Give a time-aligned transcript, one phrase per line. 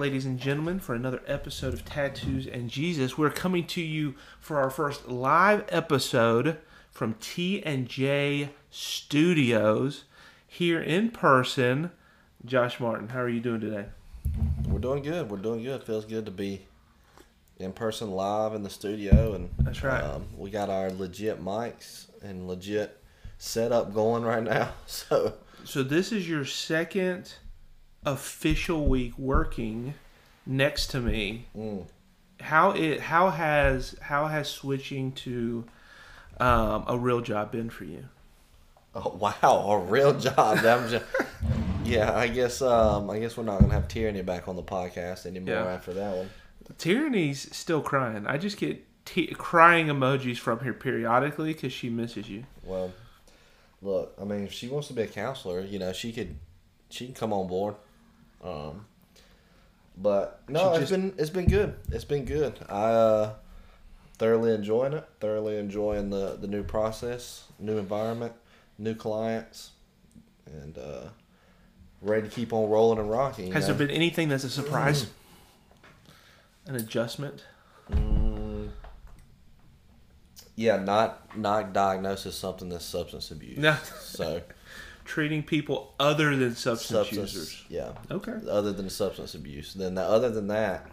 [0.00, 3.18] Ladies and gentlemen, for another episode of Tattoos and Jesus.
[3.18, 6.56] We're coming to you for our first live episode
[6.90, 10.04] from T and J Studios
[10.48, 11.90] here in person.
[12.46, 13.88] Josh Martin, how are you doing today?
[14.66, 15.30] We're doing good.
[15.30, 15.84] We're doing good.
[15.84, 16.62] Feels good to be
[17.58, 20.02] in person live in the studio, and That's right.
[20.02, 22.96] Um, we got our legit mics and legit
[23.36, 24.70] setup going right now.
[24.86, 27.34] So So this is your second
[28.04, 29.94] official week working
[30.46, 31.46] next to me.
[31.56, 31.84] mm,
[32.40, 35.64] How it how has how has switching to
[36.38, 38.06] um, a real job been for you?
[38.94, 40.58] oh, wow, a real job.
[40.62, 41.04] Just,
[41.84, 45.26] yeah, I guess um, I guess we're not gonna have Tyranny back on the podcast
[45.26, 45.66] anymore Yeah.
[45.72, 46.30] after that one.
[46.78, 48.26] Tyranny's still crying.
[48.26, 52.44] I just get t- crying emojis from her periodically because she misses you.
[52.64, 52.92] Well,
[53.82, 56.36] look, I mean, if she wants to be a counselor, you know, she could
[56.90, 57.74] she can come on board.
[58.42, 58.86] Um,
[59.96, 61.74] but no, it's been it's been good.
[61.90, 62.58] It's been good.
[62.68, 63.34] I uh,
[64.18, 65.06] thoroughly enjoying it.
[65.20, 68.32] Thoroughly enjoying the the new process, new environment,
[68.78, 69.72] new clients,
[70.46, 71.08] and uh,
[72.00, 73.52] ready to keep on rolling and rocking.
[73.52, 73.74] Has know?
[73.74, 75.06] there been anything that's a surprise?
[76.66, 77.44] An adjustment?
[77.90, 78.70] Mm,
[80.56, 83.58] yeah, not not diagnosis something that's substance abuse.
[83.58, 83.76] No.
[84.00, 84.42] So
[85.10, 87.64] Treating people other than substance, substance, users.
[87.68, 87.92] yeah.
[88.12, 88.34] Okay.
[88.48, 89.74] other than substance abuse.
[89.74, 90.86] Then the, other than that,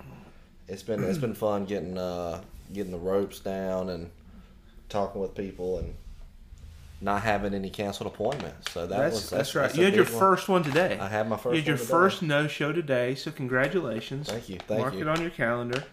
[0.67, 2.41] it's been it's been fun getting uh,
[2.73, 4.09] getting the ropes down and
[4.89, 5.93] talking with people and
[6.99, 8.71] not having any canceled appointments.
[8.71, 9.61] So that That's, was that's, that's, right.
[9.67, 10.19] that's you had your one.
[10.19, 10.97] first one today.
[10.99, 11.53] I had my first.
[11.53, 14.29] you had your first no show today, so congratulations.
[14.31, 14.57] Thank you.
[14.65, 14.83] Thank you.
[14.83, 15.01] Mark you.
[15.01, 15.83] it on your calendar.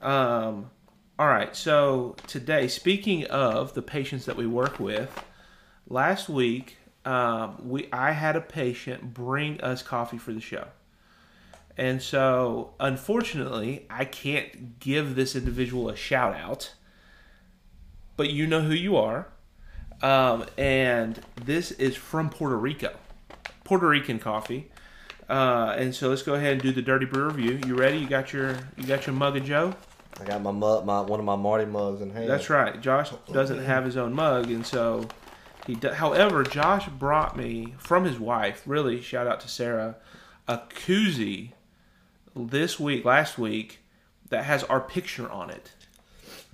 [0.00, 0.70] Um,
[1.18, 1.54] all right.
[1.54, 5.22] So today, speaking of the patients that we work with,
[5.86, 10.68] last week um, we I had a patient bring us coffee for the show,
[11.76, 16.74] and so unfortunately I can't give this individual a shout out,
[18.16, 19.28] but you know who you are,
[20.02, 22.92] um, and this is from Puerto Rico,
[23.64, 24.70] Puerto Rican coffee.
[25.28, 27.58] Uh, and so let's go ahead and do the Dirty Brew review.
[27.66, 27.98] You ready?
[27.98, 29.74] You got your you got your mug of Joe?
[30.20, 32.28] I got my mug, my one of my Marty mugs in hand.
[32.28, 32.80] That's right.
[32.80, 35.08] Josh doesn't have his own mug, and so
[35.66, 35.74] he.
[35.74, 38.62] Do, however, Josh brought me from his wife.
[38.66, 39.96] Really, shout out to Sarah,
[40.48, 41.52] a koozie
[42.34, 43.80] this week, last week,
[44.28, 45.72] that has our picture on it.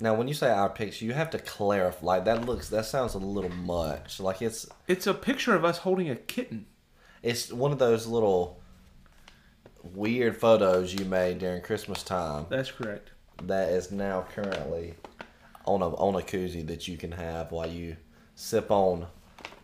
[0.01, 2.05] Now, when you say our picture, you have to clarify.
[2.07, 4.21] Like that looks, that sounds a little much.
[4.21, 6.67] Like it's It's a picture of us holding a kitten.
[7.23, 8.61] it's one of those little
[9.95, 12.47] weird photos you made during Christmas time.
[12.49, 13.11] That's correct.
[13.45, 14.95] that is now currently
[15.65, 17.97] on a on a koozie that you can have while you
[18.39, 19.07] sip on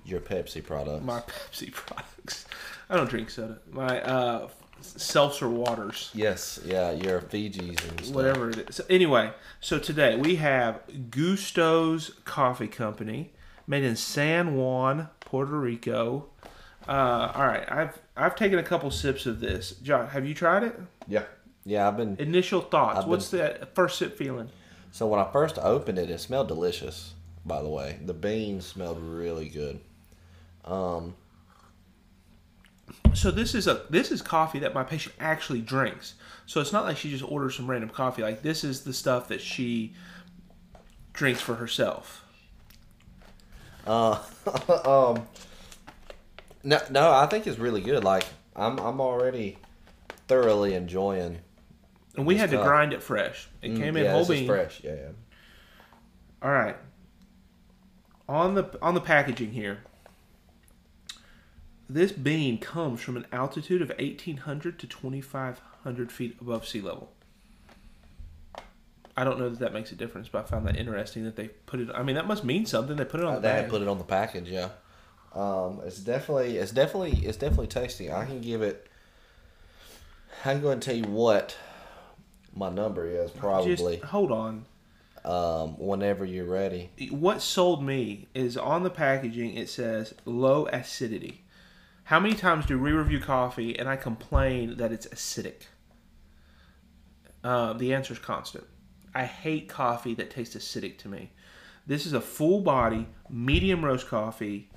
[0.05, 1.05] your Pepsi products.
[1.05, 1.21] My
[1.53, 2.45] Pepsi products.
[2.91, 3.59] I don't drink soda.
[3.71, 4.49] My uh,
[4.81, 6.11] seltzer waters.
[6.13, 8.15] yes, yeah, your Fiji's and stuff.
[8.15, 8.77] whatever it is.
[8.77, 9.31] So anyway,
[9.61, 10.81] so today we have
[11.11, 13.33] Gusto's Coffee Company,
[13.67, 16.27] made in San Juan, Puerto Rico.
[16.87, 19.71] Uh, all right, I've I've taken a couple sips of this.
[19.83, 20.79] John, have you tried it?
[21.09, 21.23] Yeah,
[21.65, 21.89] yeah.
[21.89, 22.99] I've been Initial thoughts.
[22.99, 24.51] I've been- What's the first sip feeling?
[24.91, 27.15] so when I first opened it, it smelled delicious.
[27.47, 29.81] By the way, the beans smelled really good.
[30.65, 31.15] Um,
[33.15, 36.15] So this is a this is coffee that my patient actually drinks.
[36.47, 38.23] So it's not like she just orders some random coffee.
[38.23, 39.95] Like this is the stuff that she
[41.13, 42.25] drinks for herself.
[43.87, 44.23] uh,
[44.85, 45.27] um,
[46.63, 48.05] no, no, I think it's really good.
[48.05, 48.25] Like
[48.57, 49.59] I'm, I'm already
[50.29, 51.39] thoroughly enjoying.
[52.17, 53.49] And we had to grind it fresh.
[53.63, 54.47] It Mm, came in yeah, whole bean.
[54.47, 54.81] fresh.
[54.83, 55.09] Yeah, yeah.
[56.43, 56.77] All right.
[58.29, 59.81] On the on the packaging here,
[61.89, 67.11] this bean comes from an altitude of 1,800 to 2,500 feet above sea level.
[69.17, 71.49] I don't know that that makes a difference, but I found that interesting that they
[71.49, 71.89] put it.
[71.95, 72.97] I mean, that must mean something.
[72.97, 74.71] They put it on Uh, the they put it on the package, yeah.
[75.35, 78.11] Um, it's definitely, it's definitely, it's definitely tasty.
[78.11, 78.89] I can give it.
[80.45, 81.57] I can go ahead and tell you what
[82.55, 83.97] my number is probably.
[83.97, 84.65] Just hold on.
[85.25, 86.91] Um, whenever you're ready.
[87.11, 89.55] What sold me is on the packaging.
[89.55, 91.45] It says low acidity.
[92.05, 95.63] How many times do we review coffee and I complain that it's acidic?
[97.43, 98.65] Uh, the answer is constant.
[99.15, 101.31] I hate coffee that tastes acidic to me.
[101.87, 104.71] This is a full body, medium roast coffee,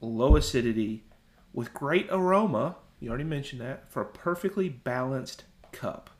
[0.00, 1.04] low acidity,
[1.52, 2.76] with great aroma.
[3.00, 6.10] You already mentioned that for a perfectly balanced cup.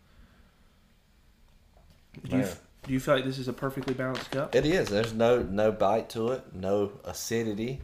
[2.25, 2.49] Do you.
[2.87, 4.55] Do you feel like this is a perfectly balanced cup?
[4.55, 4.89] It is.
[4.89, 7.81] There's no no bite to it, no acidity,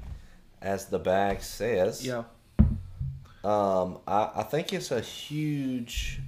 [0.60, 2.06] as the bag says.
[2.06, 2.24] Yeah.
[3.44, 6.20] Um, I, I think it's a huge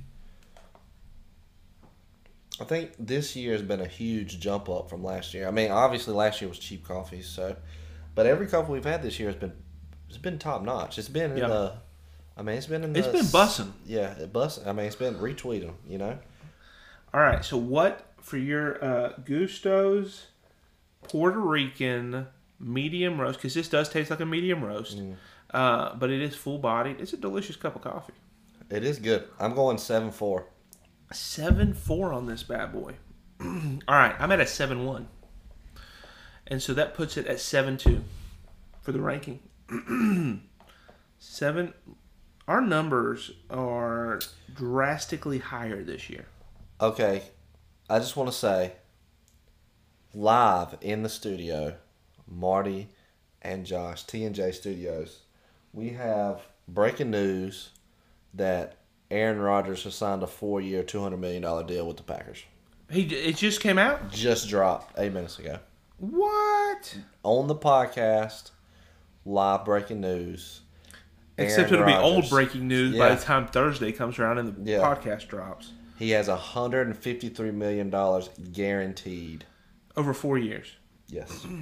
[2.60, 5.48] I think this year has been a huge jump up from last year.
[5.48, 7.56] I mean, obviously last year was cheap coffee, so,
[8.14, 9.52] but every coffee we've had this year has been
[10.08, 10.98] it's been top notch.
[10.98, 11.48] It's been in Yeah.
[11.48, 11.72] the,
[12.36, 13.00] I mean, it's been in the.
[13.00, 13.72] It's been bussin'.
[13.86, 14.66] Yeah, it bussin'.
[14.66, 15.72] I mean, it's been retweeting.
[15.88, 16.18] You know.
[17.12, 17.44] All right.
[17.44, 20.26] So what for your uh, Gusto's
[21.02, 22.26] Puerto Rican
[22.58, 23.38] medium roast?
[23.38, 25.16] Because this does taste like a medium roast, Mm.
[25.52, 27.00] uh, but it is full bodied.
[27.00, 28.14] It's a delicious cup of coffee.
[28.70, 29.28] It is good.
[29.38, 30.46] I'm going seven four.
[31.12, 32.94] Seven four on this bad boy.
[33.40, 35.08] All right, I'm at a seven one,
[36.46, 38.02] and so that puts it at seven two
[38.80, 39.40] for the ranking.
[41.18, 41.72] Seven.
[42.46, 44.20] Our numbers are
[44.54, 46.26] drastically higher this year.
[46.80, 47.22] Okay,
[47.88, 48.72] I just want to say,
[50.14, 51.74] live in the studio,
[52.26, 52.88] Marty
[53.42, 55.20] and Josh, T and J Studios,
[55.72, 57.70] we have breaking news
[58.32, 58.76] that
[59.10, 62.42] Aaron Rodgers has signed a four-year, two hundred million dollar deal with the Packers.
[62.90, 64.10] He it just came out.
[64.10, 65.58] Just dropped eight minutes ago
[65.98, 66.98] What?
[67.22, 68.50] on the podcast.
[69.26, 70.60] Live breaking news.
[71.38, 73.14] Except Aaron it'll be old breaking news by Yeah.
[73.16, 74.78] the time Thursday comes around and the Yeah.
[74.80, 75.72] podcast drops.
[76.04, 79.46] He has a hundred and fifty-three million dollars guaranteed.
[79.96, 80.66] Over four years.
[81.08, 81.46] Yes.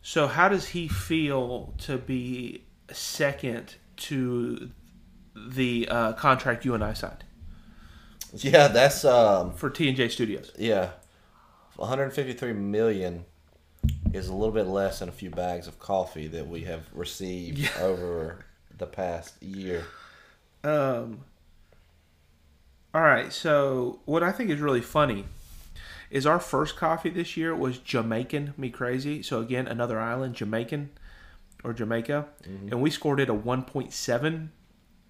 [0.00, 2.62] So how does he feel to be
[2.92, 4.70] second to
[5.36, 7.24] the uh, contract you and I signed
[8.32, 10.52] Yeah, that's um for T and J Studios?
[10.56, 10.90] yeah.
[11.76, 13.24] 153 million
[14.12, 17.58] is a little bit less than a few bags of coffee that we have received
[17.58, 17.70] Yeah.
[17.82, 18.44] over
[18.78, 19.84] the past year.
[20.64, 21.24] Um.
[22.94, 23.32] All right.
[23.32, 25.26] So what I think is really funny
[26.10, 29.22] is our first coffee this year was Jamaican Me Crazy.
[29.22, 30.90] So again, another island, Jamaican
[31.64, 32.68] or Jamaica, mm-hmm.
[32.68, 34.48] and we scored it a 1.7.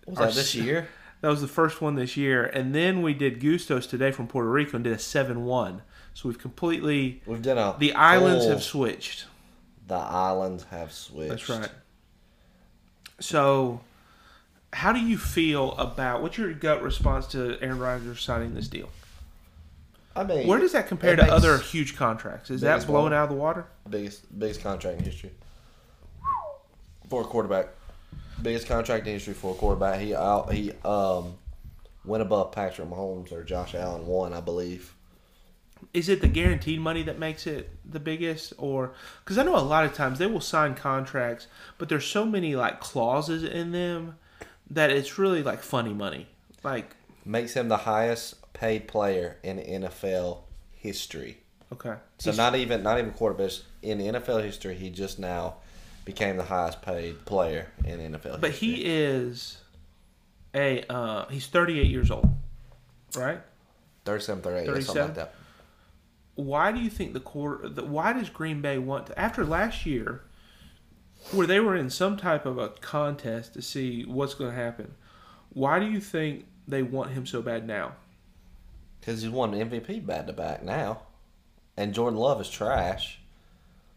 [0.06, 0.88] Was Our that this year?
[1.20, 4.48] That was the first one this year, and then we did Gustos today from Puerto
[4.48, 5.82] Rico and did a seven-one.
[6.14, 9.26] So we've completely We've done a the islands have switched.
[9.88, 11.30] the islands have switched.
[11.30, 11.70] That's right.
[13.18, 13.80] So,
[14.72, 18.90] how do you feel about what's your gut response to Aaron Rodgers signing this deal?
[20.14, 22.50] I mean, Where does that compare to makes other huge contracts?
[22.50, 23.12] Is that blowing one.
[23.12, 23.66] out of the water?
[23.88, 25.30] biggest biggest contract in history
[27.08, 27.68] for a quarterback?
[28.42, 30.00] Biggest contract in history for a quarterback.
[30.00, 31.34] He out he um
[32.04, 34.94] went above Patrick Mahomes or Josh Allen one, I believe.
[35.94, 38.92] Is it the guaranteed money that makes it the biggest, or
[39.24, 41.46] because I know a lot of times they will sign contracts,
[41.78, 44.16] but there's so many like clauses in them
[44.70, 46.26] that it's really like funny money.
[46.62, 46.94] Like,
[47.24, 50.38] Makes him the highest paid player in NFL
[50.72, 51.38] history.
[51.72, 54.74] okay, So He's- not even not even quarterback in NFL history.
[54.76, 55.56] He just now
[56.04, 58.40] became the highest paid player in NFL.
[58.40, 58.68] but history.
[58.68, 59.58] he is
[60.54, 62.28] a uh, he's 38 years old,
[63.16, 63.40] right?
[64.06, 65.34] 37, 38, something like that.
[66.34, 67.68] why do you think the quarter?
[67.68, 70.22] The, why does Green Bay want to after last year,
[71.32, 74.94] where they were in some type of a contest to see what's going to happen?
[75.50, 77.92] Why do you think they want him so bad now?
[79.00, 81.02] Because he's won the MVP back to back now,
[81.76, 83.20] and Jordan Love is trash.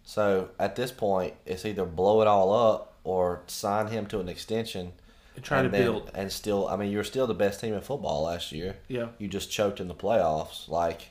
[0.04, 4.30] So at this point, it's either blow it all up or sign him to an
[4.30, 4.94] extension
[5.36, 6.12] And try and to then- build.
[6.13, 8.78] And still, I mean, you're still the best team in football last year.
[8.88, 10.68] Yeah, You just choked in the playoffs.
[10.70, 11.10] Like,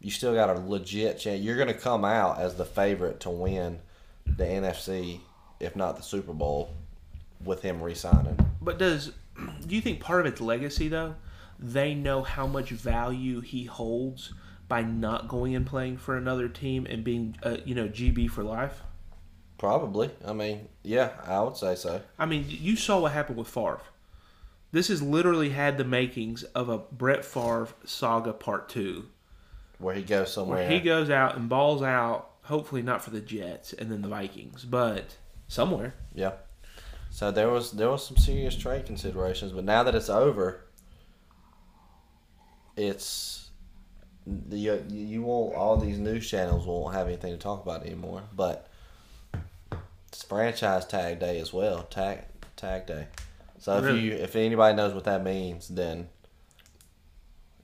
[0.00, 1.40] you still got a legit chance.
[1.40, 3.80] You're going to come out as the favorite to win
[4.26, 5.20] the NFC,
[5.62, 6.74] if not the Super Bowl,
[7.44, 8.38] with him re-signing.
[8.60, 9.12] but does
[9.66, 11.14] do you think part of it's legacy though?
[11.58, 14.34] They know how much value he holds
[14.68, 18.42] by not going and playing for another team and being, uh, you know, GB for
[18.42, 18.80] life.
[19.58, 20.10] Probably.
[20.24, 22.00] I mean, yeah, I would say so.
[22.18, 23.80] I mean, you saw what happened with Favre.
[24.72, 29.06] This has literally had the makings of a Brett Favre saga part two,
[29.78, 30.60] Where he goes somewhere.
[30.60, 32.30] where he goes out and balls out.
[32.44, 35.16] Hopefully not for the Jets and then the Vikings, but
[35.52, 35.94] somewhere.
[36.14, 36.32] Yeah.
[37.10, 40.64] So there was there was some serious trade considerations, but now that it's over,
[42.76, 43.50] it's
[44.50, 48.22] you you won't all these news channels won't have anything to talk about anymore.
[48.34, 48.68] But
[50.08, 52.20] it's franchise tag day as well, tag
[52.56, 53.08] tag day.
[53.58, 54.00] So if Really?
[54.00, 56.08] you if anybody knows what that means, then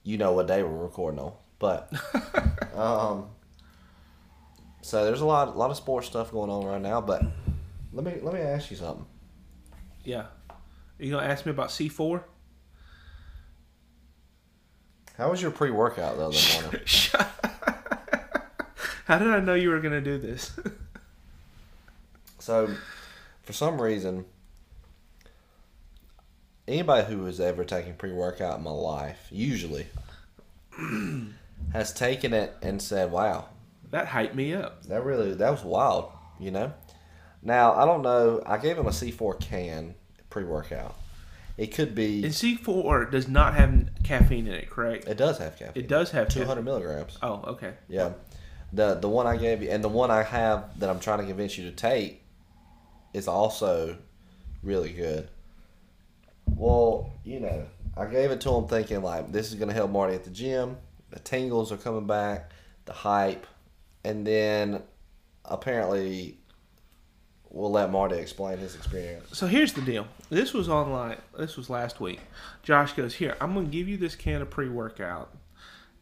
[0.02, 1.32] you know what day we're recording on.
[1.58, 1.90] But
[2.74, 3.28] um,
[4.82, 7.00] so there's a lot lot of sports stuff going on right now.
[7.00, 7.22] But
[7.92, 9.06] let me let me ask you something.
[10.04, 10.26] Yeah.
[10.50, 10.56] Are
[11.04, 12.24] you gonna ask me about C four?
[15.16, 16.80] How was your pre workout the other morning?
[19.06, 20.52] How did I know you were gonna do this?
[22.38, 22.68] so,
[23.42, 24.26] for some reason,
[26.66, 29.86] anybody who has ever taken pre workout in my life, usually,
[31.72, 33.48] has taken it and said, "Wow,
[33.90, 34.84] That hyped me up.
[34.84, 36.72] that really that was wild," you know.
[37.42, 38.42] Now I don't know.
[38.46, 39.94] I gave him a C4 can
[40.30, 40.94] pre-workout.
[41.56, 42.22] It could be.
[42.22, 45.08] And C4 does not have caffeine in it, correct?
[45.08, 45.82] it does have caffeine.
[45.82, 46.64] It does have 200 caffeine.
[46.64, 47.18] milligrams.
[47.22, 47.74] Oh, okay.
[47.88, 48.12] Yeah.
[48.72, 51.26] The the one I gave you and the one I have that I'm trying to
[51.26, 52.22] convince you to take
[53.14, 53.96] is also
[54.62, 55.28] really good.
[56.46, 57.66] Well, you know,
[57.96, 60.76] I gave it to him thinking like this is gonna help Marty at the gym.
[61.10, 62.50] The tingles are coming back,
[62.84, 63.46] the hype,
[64.04, 64.82] and then
[65.44, 66.38] apparently
[67.58, 69.36] we'll let Marty explain his experience.
[69.36, 70.06] So here's the deal.
[70.30, 71.18] This was online.
[71.36, 72.20] This was last week.
[72.62, 75.34] Josh goes, "Here, I'm going to give you this can of pre-workout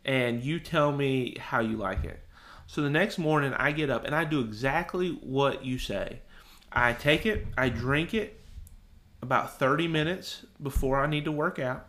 [0.05, 2.21] and you tell me how you like it."
[2.67, 6.21] So the next morning I get up and I do exactly what you say.
[6.71, 8.39] I take it, I drink it
[9.23, 11.87] about 30 minutes before I need to work out.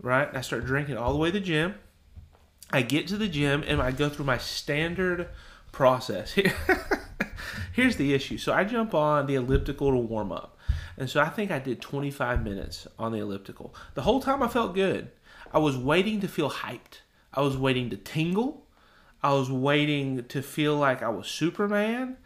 [0.00, 0.28] Right?
[0.34, 1.74] I start drinking all the way to the gym.
[2.70, 5.28] I get to the gym and I go through my standard
[5.72, 6.34] process.
[7.72, 8.38] Here's the issue.
[8.38, 10.58] So I jump on the elliptical to warm up.
[10.96, 13.74] And so I think I did 25 minutes on the elliptical.
[13.94, 15.10] The whole time I felt good.
[15.52, 17.00] I was waiting to feel hyped.
[17.32, 18.66] I was waiting to tingle.
[19.22, 22.16] I was waiting to feel like I was Superman.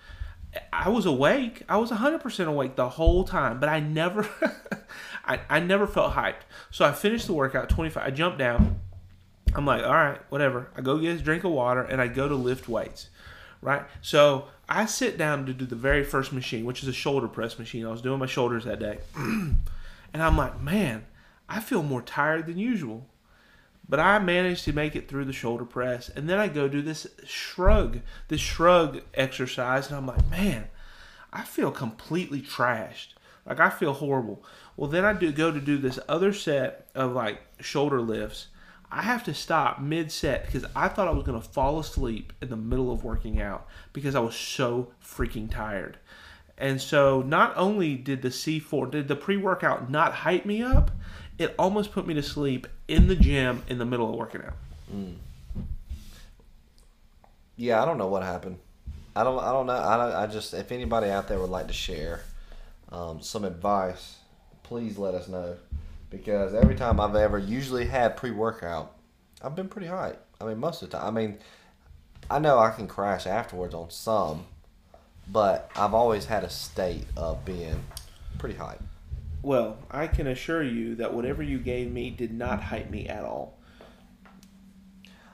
[0.73, 1.63] I was awake.
[1.69, 4.29] I was 100% awake the whole time, but I never
[5.25, 6.45] I, I never felt hyped.
[6.71, 8.03] So I finished the workout 25.
[8.03, 8.81] I jumped down.
[9.55, 10.71] I'm like, all right, whatever.
[10.77, 13.11] I go get a drink of water and I go to lift weights,
[13.61, 13.85] right?
[14.01, 17.59] So I sit down to do the very first machine, which is a shoulder press
[17.59, 17.87] machine.
[17.87, 18.99] I was doing my shoulders that day.
[19.17, 19.57] and
[20.15, 21.07] I'm like, man,
[21.49, 23.07] I feel more tired than usual.
[23.89, 26.09] But I managed to make it through the shoulder press.
[26.09, 29.87] And then I go do this shrug, this shrug exercise.
[29.87, 30.67] And I'm like, man,
[31.33, 33.15] I feel completely trashed.
[33.47, 34.43] Like I feel horrible.
[34.77, 38.49] Well, then I do go to do this other set of like shoulder lifts.
[38.91, 42.33] I have to stop mid set because I thought I was going to fall asleep
[42.41, 45.99] in the middle of working out because I was so freaking tired.
[46.59, 50.91] And so not only did the C4, did the pre workout not hype me up,
[51.39, 54.55] it almost put me to sleep in the gym in the middle of working out.
[57.57, 58.59] Yeah, I don't know what happened.
[59.15, 59.39] I don't.
[59.39, 59.73] I don't know.
[59.73, 62.21] I don't, I just if anybody out there would like to share
[62.93, 64.17] um, some advice,
[64.63, 65.57] please let us know.
[66.17, 68.97] Because every time I've ever usually had pre workout,
[69.43, 70.15] I've been pretty high.
[70.41, 71.07] I mean, most of the time.
[71.07, 71.39] I mean,
[72.31, 74.47] I know I can crash afterwards on some,
[75.29, 77.85] but I've always had a state of being
[78.39, 78.79] pretty high.
[79.43, 83.25] Well, I can assure you that whatever you gave me did not hype me at
[83.25, 83.59] all.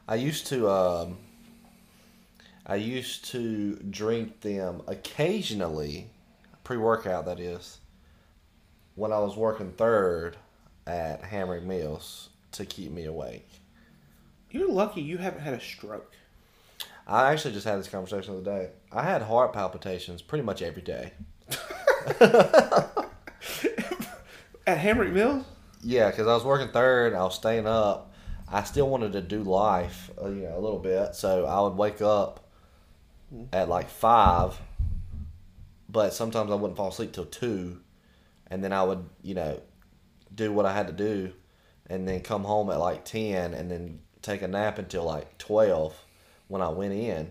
[0.06, 1.18] I used to um,
[2.66, 6.10] I used to drink them occasionally,
[6.64, 7.78] pre workout that is,
[8.94, 10.36] when I was working third
[10.86, 13.48] at Hamrick Mills to keep me awake.
[14.50, 16.12] You're lucky you haven't had a stroke.
[17.06, 18.70] I actually just had this conversation the other day.
[18.92, 21.12] I had heart palpitations pretty much every day.
[24.66, 25.44] At Hamrick Mills?
[25.82, 28.12] Yeah, because I was working third, I was staying up.
[28.48, 31.14] I still wanted to do life, uh, you know, a little bit.
[31.14, 32.46] So I would wake up
[33.52, 34.60] at like five,
[35.88, 37.80] but sometimes I wouldn't fall asleep till two,
[38.48, 39.60] and then I would, you know,
[40.34, 41.32] do what I had to do,
[41.86, 45.94] and then come home at like ten, and then take a nap until like twelve
[46.48, 47.30] when I went in.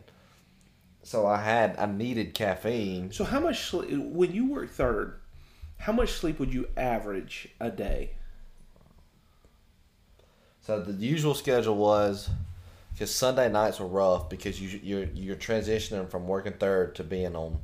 [1.04, 3.12] So I had I needed caffeine.
[3.12, 5.20] So how much sleep when you work third?
[5.78, 8.12] How much sleep would you average a day?
[10.62, 12.30] So the usual schedule was
[12.94, 17.36] because Sunday nights were rough because you you're you're transitioning from working third to being
[17.36, 17.60] on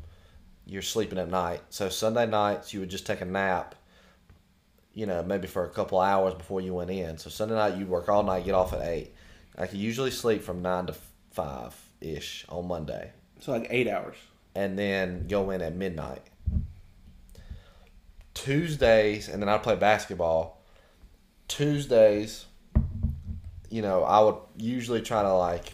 [0.65, 1.61] you're sleeping at night.
[1.69, 3.75] So Sunday nights you would just take a nap,
[4.97, 7.19] you know, maybe for a couple hours before you went in.
[7.19, 9.13] So Sunday night you'd work all night, get off at eight.
[9.55, 10.95] I could usually sleep from nine to
[11.29, 14.15] five ish on Monday, So like eight hours.
[14.55, 16.23] and then go in at midnight.
[18.33, 20.63] Tuesdays, and then I'd play basketball.
[21.47, 22.45] Tuesdays,
[23.69, 25.73] you know, I would usually try to like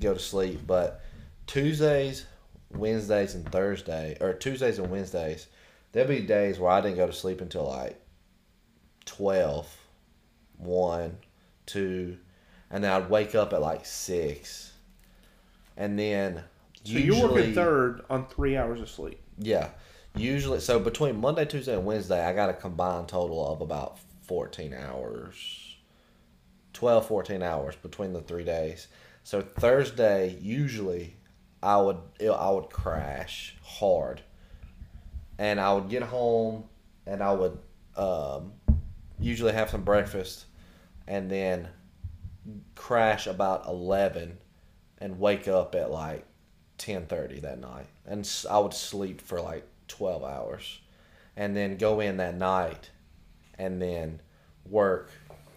[0.00, 1.00] go to sleep, but
[1.46, 2.26] Tuesdays,
[2.72, 5.46] Wednesdays, and Thursday, or Tuesdays and Wednesdays,
[5.92, 8.00] there'll be days where I didn't go to sleep until like
[9.06, 9.76] 12,
[10.58, 11.18] 1,
[11.66, 12.18] 2,
[12.70, 14.72] and then I'd wake up at like 6.
[15.76, 16.42] And then
[16.84, 19.20] So you're working third on three hours of sleep.
[19.38, 19.70] yeah.
[20.16, 24.72] Usually, so between Monday, Tuesday, and Wednesday, I got a combined total of about 14
[24.72, 25.76] hours.
[26.72, 28.86] 12, 14 hours between the three days.
[29.24, 31.16] So Thursday, usually,
[31.64, 34.20] I would I would crash hard,
[35.38, 36.64] and I would get home,
[37.06, 37.58] and I would
[37.96, 38.52] um,
[39.18, 40.46] usually have some breakfast,
[41.06, 41.68] and then
[42.74, 44.38] crash about eleven,
[44.98, 46.26] and wake up at like
[46.78, 50.80] ten thirty that night, and i would sleep for like twelve hours,
[51.36, 52.90] and then go in that night,
[53.58, 54.20] and then
[54.68, 55.10] work,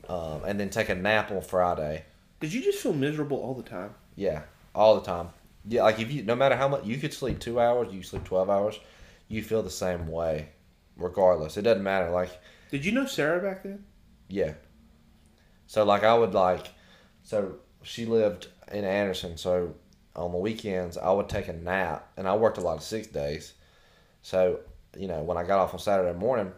[0.08, 2.04] um, and then take a nap on Friday.
[2.40, 3.96] Did you just feel miserable all the time?
[4.16, 4.44] Yeah,
[4.76, 5.30] all the time.
[5.68, 8.24] Yeah, like if you, no matter how much you could sleep two hours, you sleep
[8.24, 8.80] twelve hours,
[9.28, 10.50] you feel the same way,
[10.96, 11.58] regardless.
[11.58, 12.10] It doesn't matter.
[12.10, 12.32] Like,
[12.70, 13.86] Did you know Sarah back then?
[14.30, 14.54] yeah.
[15.68, 16.68] So like I would like,
[17.24, 19.38] so she lived in Anderson.
[19.38, 19.76] So
[20.16, 23.08] on the weekends I would take a nap, and I worked a lot of six
[23.08, 23.54] days.
[24.22, 24.60] So
[24.98, 26.52] you know when I got off on Saturday morning,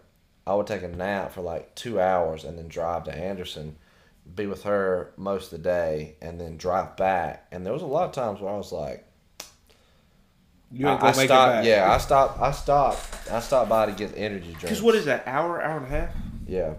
[0.45, 3.77] I would take a nap for like two hours and then drive to Anderson,
[4.35, 7.47] be with her most of the day, and then drive back.
[7.51, 9.05] And there was a lot of times where I was like.
[10.71, 11.51] You I, ain't gonna make stopped.
[11.51, 11.65] it back.
[11.65, 12.39] Yeah, I stopped.
[12.41, 13.31] I stopped.
[13.31, 14.61] I stopped by to get energy drinks.
[14.61, 15.23] Because what is that?
[15.27, 16.09] Hour, hour and a half?
[16.47, 16.73] Yeah,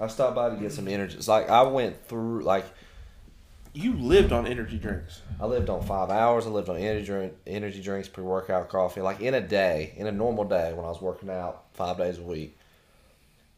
[0.00, 1.16] I stopped by to get some energy.
[1.16, 2.42] It's like I went through.
[2.42, 2.64] Like
[3.74, 5.20] You lived on energy drinks.
[5.40, 6.46] I lived on five hours.
[6.46, 9.00] I lived on energy drink, energy drinks, pre workout coffee.
[9.02, 12.18] Like in a day, in a normal day, when I was working out five days
[12.18, 12.56] a week,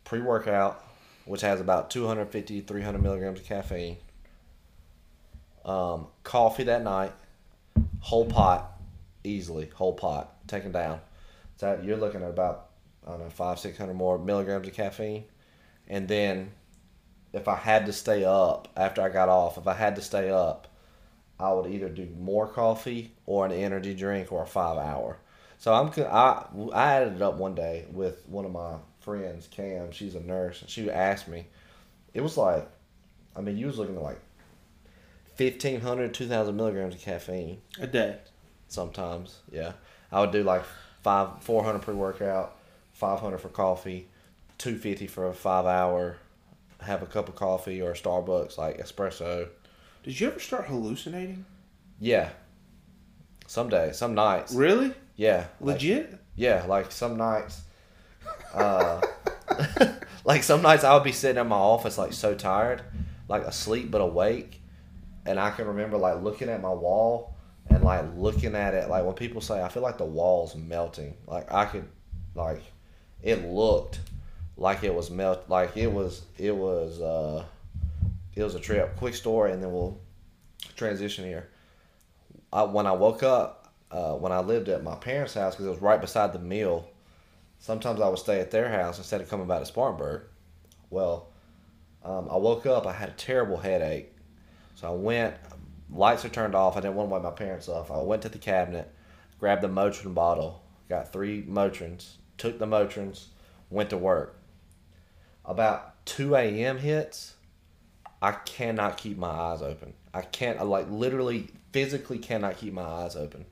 [0.04, 0.84] pre workout,
[1.24, 3.96] which has about 250, 300 milligrams of caffeine.
[5.64, 7.12] Um, coffee that night,
[8.00, 8.77] whole pot,
[9.24, 11.00] easily whole pot taken down.
[11.56, 12.70] So you're looking at about
[13.06, 15.24] I don't know five, six hundred more milligrams of caffeine,
[15.86, 16.52] and then
[17.32, 20.30] if I had to stay up after I got off, if I had to stay
[20.30, 20.68] up,
[21.38, 25.18] I would either do more coffee or an energy drink or a five hour.
[25.58, 29.90] So I'm I I added it up one day with one of my friends, Cam.
[29.90, 31.46] She's a nurse, and she asked me.
[32.14, 32.68] It was like,
[33.36, 34.20] I mean, you was looking at like
[35.36, 38.18] 1,500, 2,000 milligrams of caffeine A day.
[38.68, 39.38] Sometimes.
[39.50, 39.72] Yeah,
[40.12, 40.62] I would do like
[41.02, 42.56] five, 400 pre workout,
[42.92, 44.08] 500 for coffee,
[44.58, 46.18] 250 for a five hour.
[46.80, 49.48] Have a cup of coffee or Starbucks like espresso.
[50.04, 51.44] Did you ever start hallucinating?
[51.98, 52.28] Yeah.
[53.48, 54.52] Some days, some nights.
[54.54, 54.92] Really?
[55.16, 55.46] Yeah.
[55.60, 56.18] like- Legit?
[56.36, 57.62] yeah, like some nights.
[58.54, 59.00] Uh,
[60.24, 62.82] like some nights I would be sitting in my office like so tired,
[63.28, 64.60] like asleep but awake,
[65.26, 67.34] and I can remember like looking at my wall
[67.70, 71.16] and like looking at it like when people say I feel like the wall's melting,
[71.26, 71.88] like I could,
[72.34, 72.62] like,
[73.22, 74.00] it looked
[74.56, 77.44] like it was melt, like it was it was uh,
[78.34, 78.96] it was a trip.
[78.96, 80.00] Quick story, and then we'll
[80.76, 81.50] transition here.
[82.52, 85.70] I, when I woke up, uh, when I lived at my parents' house, because it
[85.70, 86.88] was right beside the mill,
[87.58, 90.22] sometimes I would stay at their house instead of coming back to Spartanburg.
[90.90, 91.28] Well,
[92.04, 94.12] um, I woke up, I had a terrible headache.
[94.76, 95.34] So I went,
[95.90, 96.76] lights are turned off.
[96.76, 97.90] I didn't want to wake my parents up.
[97.90, 98.92] I went to the cabinet,
[99.38, 103.26] grabbed the Motrin bottle, got three Motrins, took the Motrins,
[103.70, 104.36] went to work.
[105.44, 106.78] About 2 a.m.
[106.78, 107.34] hits,
[108.20, 109.94] I cannot keep my eyes open.
[110.12, 113.46] I can't, I like literally physically cannot keep my eyes open.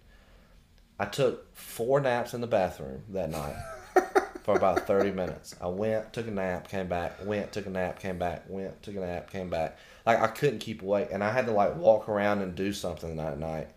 [0.99, 3.55] I took four naps in the bathroom that night
[4.42, 5.55] for about 30 minutes.
[5.61, 8.96] I went, took a nap, came back, went, took a nap, came back, went, took
[8.96, 9.79] a nap, came back.
[10.07, 13.16] Like I couldn't keep awake and I had to like walk around and do something
[13.16, 13.69] that night.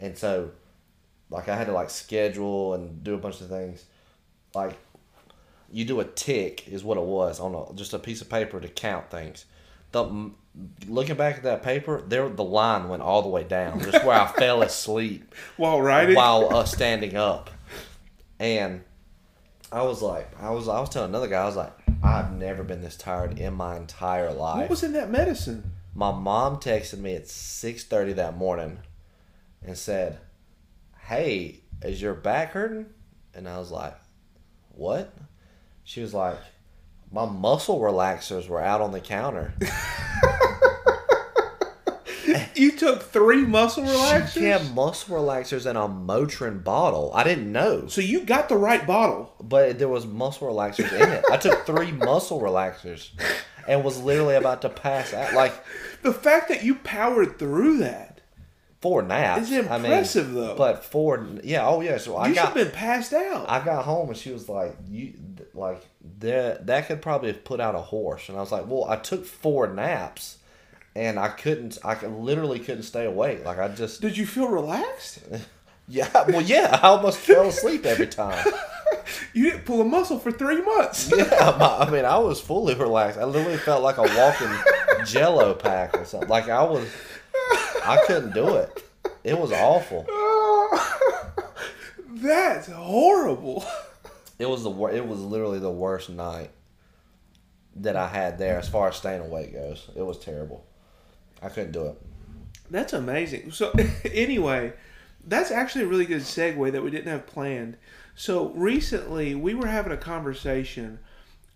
[0.00, 0.50] And so
[1.30, 3.84] like I had to like schedule and do a bunch of things.
[4.54, 4.76] Like
[5.72, 8.60] you do a tick is what it was on a, just a piece of paper
[8.60, 9.44] to count things.
[9.92, 10.30] The
[10.88, 14.16] looking back at that paper, there the line went all the way down, just where
[14.20, 16.16] I fell asleep While writing?
[16.16, 17.50] while uh, standing up,
[18.38, 18.82] and
[19.72, 22.62] I was like, I was, I was telling another guy, I was like, I've never
[22.62, 24.60] been this tired in my entire life.
[24.60, 25.72] What was in that medicine?
[25.94, 28.78] My mom texted me at six thirty that morning,
[29.62, 30.18] and said,
[31.06, 32.86] "Hey, is your back hurting?"
[33.34, 33.96] And I was like,
[34.70, 35.12] "What?"
[35.84, 36.38] She was like,
[37.10, 39.54] "My muscle relaxers were out on the counter."
[42.54, 44.28] You took three muscle relaxers?
[44.32, 47.10] She had muscle relaxers in a Motrin bottle.
[47.14, 47.86] I didn't know.
[47.88, 49.32] So you got the right bottle.
[49.42, 51.24] but there was muscle relaxers in it.
[51.30, 53.10] I took three muscle relaxers
[53.68, 55.34] and was literally about to pass out.
[55.34, 55.54] Like
[56.02, 58.20] The fact that you powered through that.
[58.80, 59.50] four naps.
[59.50, 60.56] It's I mean, impressive, though.
[60.56, 61.98] But four, yeah, oh yeah.
[61.98, 63.48] So I you got, been passed out.
[63.48, 65.12] I got home and she was like, "You
[65.54, 65.82] like
[66.20, 66.66] that?
[66.66, 69.26] That could probably have put out a horse." And I was like, "Well, I took
[69.26, 70.38] four naps."
[70.96, 71.78] And I couldn't.
[71.84, 73.44] I literally couldn't stay awake.
[73.44, 75.20] Like I just, Did you feel relaxed?
[75.88, 76.08] yeah.
[76.28, 76.78] Well, yeah.
[76.82, 78.44] I almost fell asleep every time.
[79.32, 81.12] You didn't pull a muscle for three months.
[81.16, 83.18] Yeah, my, I mean, I was fully relaxed.
[83.18, 86.28] I literally felt like a walking Jello pack or something.
[86.28, 86.88] Like I was,
[87.84, 88.84] I couldn't do it.
[89.24, 90.06] It was awful.
[92.08, 93.64] That's horrible.
[94.38, 96.50] It was the wor- It was literally the worst night
[97.76, 99.88] that I had there as far as staying awake goes.
[99.96, 100.64] It was terrible.
[101.42, 102.00] I couldn't do it.
[102.70, 103.52] That's amazing.
[103.52, 103.72] So
[104.04, 104.72] anyway,
[105.26, 107.76] that's actually a really good segue that we didn't have planned.
[108.14, 110.98] So recently we were having a conversation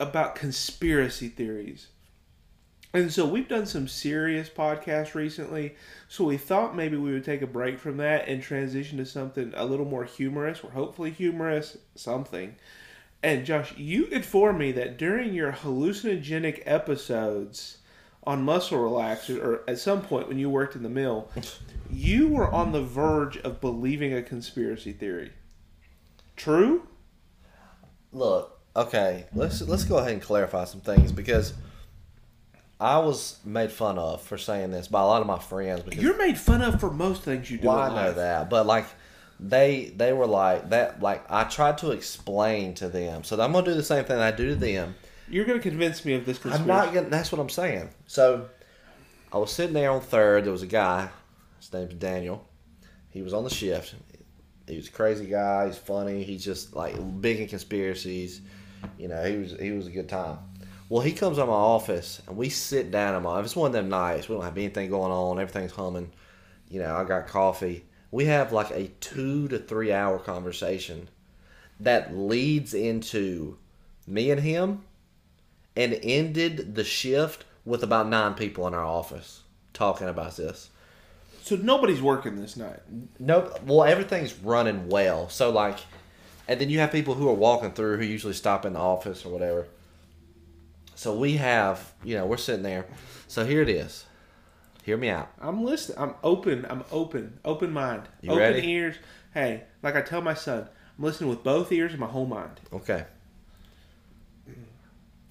[0.00, 1.88] about conspiracy theories.
[2.92, 5.74] And so we've done some serious podcasts recently.
[6.08, 9.52] So we thought maybe we would take a break from that and transition to something
[9.56, 12.54] a little more humorous, or hopefully humorous, something.
[13.20, 17.78] And Josh, you informed me that during your hallucinogenic episodes
[18.26, 21.28] on muscle relaxers, or at some point when you worked in the mill,
[21.90, 25.32] you were on the verge of believing a conspiracy theory.
[26.36, 26.86] True?
[28.12, 31.52] Look, okay, let's let's go ahead and clarify some things because
[32.80, 36.02] I was made fun of for saying this by a lot of my friends because
[36.02, 37.68] You're made fun of for most things you do.
[37.68, 38.16] well, I know life.
[38.16, 38.86] that, but like
[39.40, 43.24] they they were like that like I tried to explain to them.
[43.24, 44.94] So I'm gonna do the same thing I do to them.
[45.28, 46.62] You're going to convince me of this conspiracy.
[46.62, 47.08] I'm not gonna.
[47.08, 47.90] That's what I'm saying.
[48.06, 48.48] So
[49.32, 50.44] I was sitting there on third.
[50.44, 51.08] There was a guy.
[51.58, 52.46] His name's Daniel.
[53.10, 53.94] He was on the shift.
[54.66, 55.66] He was a crazy guy.
[55.66, 56.22] He's funny.
[56.22, 58.40] He's just like big in conspiracies.
[58.98, 60.38] You know, he was he was a good time.
[60.88, 63.52] Well, he comes to my office and we sit down in my office.
[63.52, 64.28] It's one of them nights.
[64.28, 65.40] We don't have anything going on.
[65.40, 66.12] Everything's humming.
[66.68, 67.84] You know, I got coffee.
[68.10, 71.08] We have like a two to three hour conversation
[71.80, 73.58] that leads into
[74.06, 74.82] me and him
[75.76, 80.70] and ended the shift with about nine people in our office talking about this.
[81.42, 82.80] So nobody's working this night.
[83.18, 83.60] Nope.
[83.66, 85.28] Well, everything's running well.
[85.28, 85.78] So like,
[86.48, 89.26] and then you have people who are walking through who usually stop in the office
[89.26, 89.66] or whatever.
[90.94, 92.86] So we have, you know, we're sitting there.
[93.28, 94.06] So here it is.
[94.84, 95.30] Hear me out.
[95.40, 95.98] I'm listening.
[95.98, 96.66] I'm open.
[96.68, 97.38] I'm open.
[97.44, 98.02] Open mind.
[98.20, 98.70] You open ready?
[98.70, 98.96] ears.
[99.32, 102.60] Hey, like I tell my son, I'm listening with both ears and my whole mind.
[102.72, 103.04] Okay.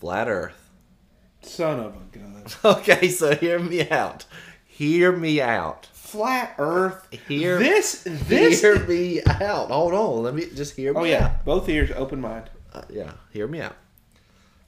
[0.04, 0.70] Flat Earth.
[1.44, 2.44] Son of a gun.
[2.66, 4.26] Okay, so hear me out.
[4.66, 5.86] Hear me out.
[5.94, 7.08] Flat Earth.
[7.30, 8.04] Hear this.
[8.06, 8.60] This.
[8.60, 9.72] Hear me out.
[9.72, 10.24] Hold on.
[10.24, 11.08] Let me just hear me oh out.
[11.08, 11.90] yeah, both ears.
[11.96, 12.50] Open mind.
[12.74, 13.78] Uh, yeah, hear me out.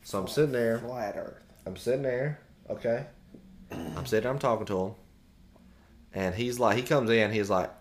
[0.04, 0.80] So I'm sitting there.
[0.80, 1.44] Flat Earth.
[1.66, 2.40] I'm sitting there.
[2.70, 3.06] Okay.
[3.72, 4.32] I'm sitting there.
[4.32, 4.92] I'm talking to him,
[6.14, 7.34] and he's like, he comes in.
[7.34, 7.74] He's like,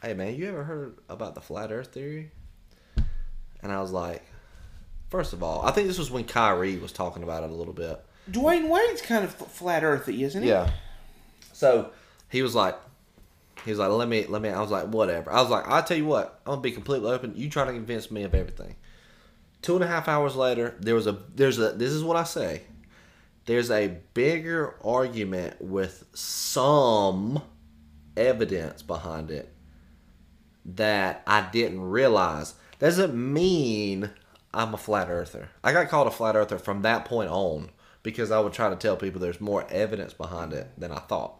[0.00, 2.30] "Hey man, you ever heard about the flat Earth theory?"
[3.62, 4.24] And I was like,
[5.10, 7.74] first of all, I think this was when Kyrie was talking about it a little
[7.74, 8.02] bit.
[8.30, 10.48] Dwyane Wade's kind of flat earthy, isn't he?
[10.48, 10.70] Yeah.
[11.52, 11.90] So
[12.28, 12.76] he was like,
[13.64, 14.48] he was like, let me, let me.
[14.48, 15.30] I was like, whatever.
[15.30, 16.40] I was like, I'll tell you what.
[16.46, 17.34] I'm gonna be completely open.
[17.36, 18.76] You try to convince me of everything.
[19.60, 21.72] Two and a half hours later, there was a, there's a.
[21.72, 22.62] This is what I say.
[23.44, 27.42] There's a bigger argument with some
[28.16, 29.52] evidence behind it
[30.64, 32.54] that I didn't realize.
[32.78, 34.10] Doesn't mean
[34.52, 35.50] I'm a flat earther.
[35.62, 37.70] I got called a flat earther from that point on
[38.02, 41.34] because I would try to tell people there's more evidence behind it than I thought.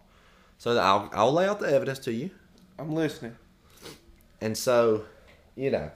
[0.59, 2.31] So I'll, I'll lay out the evidence to you.
[2.79, 3.37] I'm listening.
[4.41, 5.05] And so,
[5.57, 5.91] you know,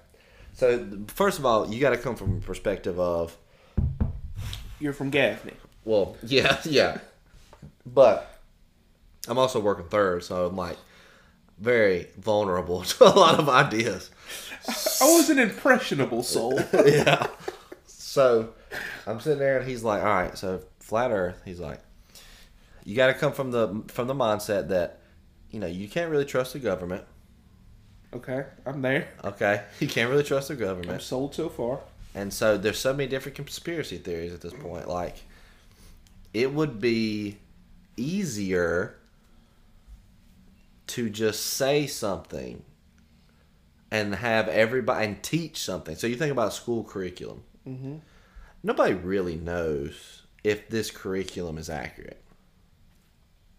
[0.55, 3.37] so first of all, you got to come from a perspective of,
[4.81, 5.55] You're from Gaffney.
[5.85, 6.99] well, yeah, yeah.
[7.87, 8.41] But
[9.29, 10.77] I'm also working third, so I'm like
[11.59, 14.11] very vulnerable to a lot of ideas.
[14.69, 16.59] I was an impressionable soul.
[16.87, 17.27] yeah.
[17.87, 18.51] So
[19.07, 21.81] I'm sitting there, and he's like, "All right, so flat Earth." He's like,
[22.85, 25.01] "You got to come from the from the mindset that,
[25.51, 27.05] you know, you can't really trust the government.
[28.15, 29.09] okay, I'm there.
[29.25, 31.81] Okay, you can't really trust the I'm government, sold so far.
[32.15, 34.89] and so there's so many different conspiracy theories at this point.
[34.89, 35.17] Like,
[36.33, 37.39] it would be
[37.97, 38.97] easier
[40.89, 42.63] to just say something."
[43.95, 45.95] And have everybody and teach something.
[45.97, 47.43] So you think about school curriculum.
[47.69, 47.97] Mm-hmm.
[48.63, 52.21] nobody really knows if this curriculum is accurate.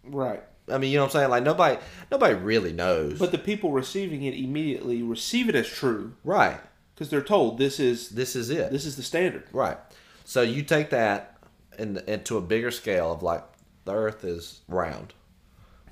[0.04, 0.44] Right.
[0.72, 1.30] I mean, you know what I'm saying?
[1.30, 1.78] Like nobody
[2.12, 3.18] nobody really knows.
[3.20, 6.60] But the people receiving it immediately receive it as true right.
[6.94, 8.72] because they're told this is This is it.
[8.72, 9.44] this is the standard.
[9.54, 9.78] right.
[10.26, 11.38] So you take that
[11.78, 13.44] and into a bigger scale of like
[13.86, 15.14] the earth is round.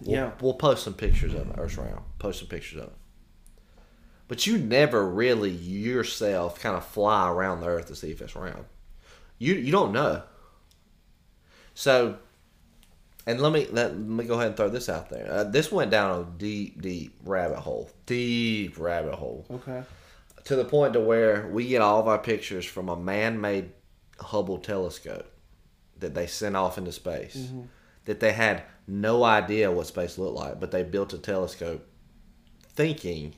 [0.01, 0.31] We'll, Yeah.
[0.41, 1.55] We'll post some pictures of it.
[1.57, 2.01] Earth's round.
[2.19, 2.93] Post some pictures of it.
[4.27, 8.35] But you never really yourself kind of fly around the earth to see if it's
[8.35, 8.65] round.
[9.37, 10.23] You you don't know.
[11.75, 12.17] So,
[13.25, 15.29] and let me let, let me go ahead and throw this out there.
[15.31, 17.89] Uh, this went down a deep, deep rabbit hole.
[18.05, 19.83] Deep rabbit hole Okay.
[20.45, 23.71] to the point to where we get all of our pictures from a man-made
[24.19, 25.25] Hubble telescope
[25.99, 27.49] that they sent off into space.
[28.05, 31.85] That they had no idea what space looked like, but they built a telescope
[32.75, 33.33] thinking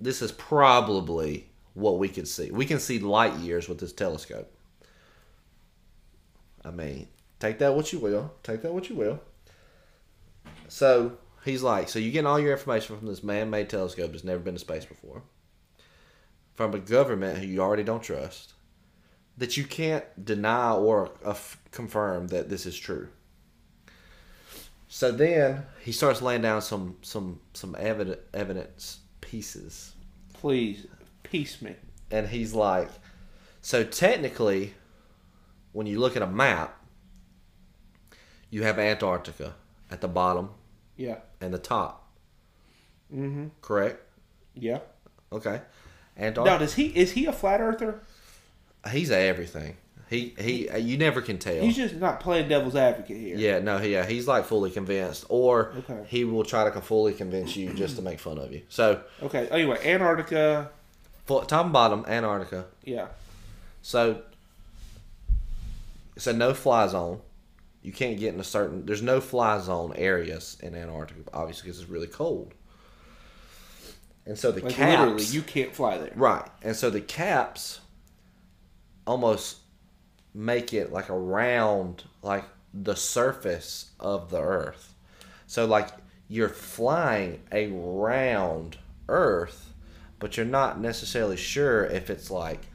[0.00, 2.50] this is probably what we could see.
[2.50, 4.52] We can see light years with this telescope.
[6.64, 7.08] I mean,
[7.38, 8.32] take that what you will.
[8.42, 9.20] Take that what you will.
[10.68, 14.40] So he's like, so you getting all your information from this man-made telescope that's never
[14.40, 15.22] been to space before,
[16.54, 18.54] from a government who you already don't trust,
[19.36, 21.10] that you can't deny or
[21.70, 23.08] confirm that this is true.
[24.88, 29.92] So then he starts laying down some some some evidence evidence pieces,
[30.32, 30.86] Please,
[31.22, 31.74] piece me.
[32.10, 32.88] and he's like,
[33.60, 34.74] so technically,
[35.72, 36.76] when you look at a map,
[38.50, 39.54] you have Antarctica
[39.90, 40.50] at the bottom
[40.96, 41.18] Yeah.
[41.40, 42.08] and the top.
[43.14, 43.48] Mm-hmm.
[43.60, 44.02] Correct.
[44.54, 44.78] Yeah.
[45.32, 45.60] Okay.
[46.18, 46.44] Antarctica.
[46.54, 48.02] Now, does he is he a flat earther?
[48.90, 49.76] He's everything.
[50.10, 50.68] He he.
[50.68, 51.62] Uh, you never can tell.
[51.62, 53.36] He's just not playing devil's advocate here.
[53.38, 53.60] yeah.
[53.60, 53.78] No.
[53.80, 54.04] Yeah.
[54.04, 56.04] He's like fully convinced, or Okay.
[56.08, 58.62] he will try to fully convince you just to make fun of you.
[58.68, 59.46] So, Okay.
[59.48, 60.70] Anyway, Antarctica.
[61.28, 62.66] top and bottom, Antarctica.
[62.84, 63.06] Yeah.
[63.82, 64.22] So,
[66.18, 67.20] so no fly zone.
[67.82, 68.84] You can't get in a certain.
[68.84, 72.52] There's no fly zone areas in Antarctica, obviously, because it's really cold.
[74.26, 76.12] And so the Like caps, literally, you can't fly there.
[76.14, 76.46] right?
[76.62, 77.80] And so the caps
[79.06, 79.58] almost
[80.34, 84.94] make it like around like the surface of the Earth.
[85.46, 85.88] So like
[86.28, 89.72] you're flying around Earth,
[90.18, 92.66] but you're not necessarily sure if it's like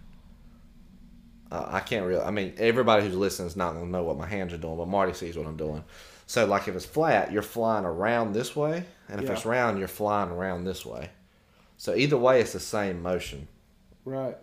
[1.52, 2.22] uh, I can't really.
[2.22, 4.88] I mean, everybody who's listening is not gonna know what my hands are doing, but
[4.88, 5.84] Marty sees what I'm doing.
[6.28, 9.34] So, like, if it's flat, you're flying around this way, and if Yeah.
[9.34, 11.12] it's round, you're flying around this way.
[11.78, 13.48] So either way, it's the same motion.
[14.06, 14.38] Right.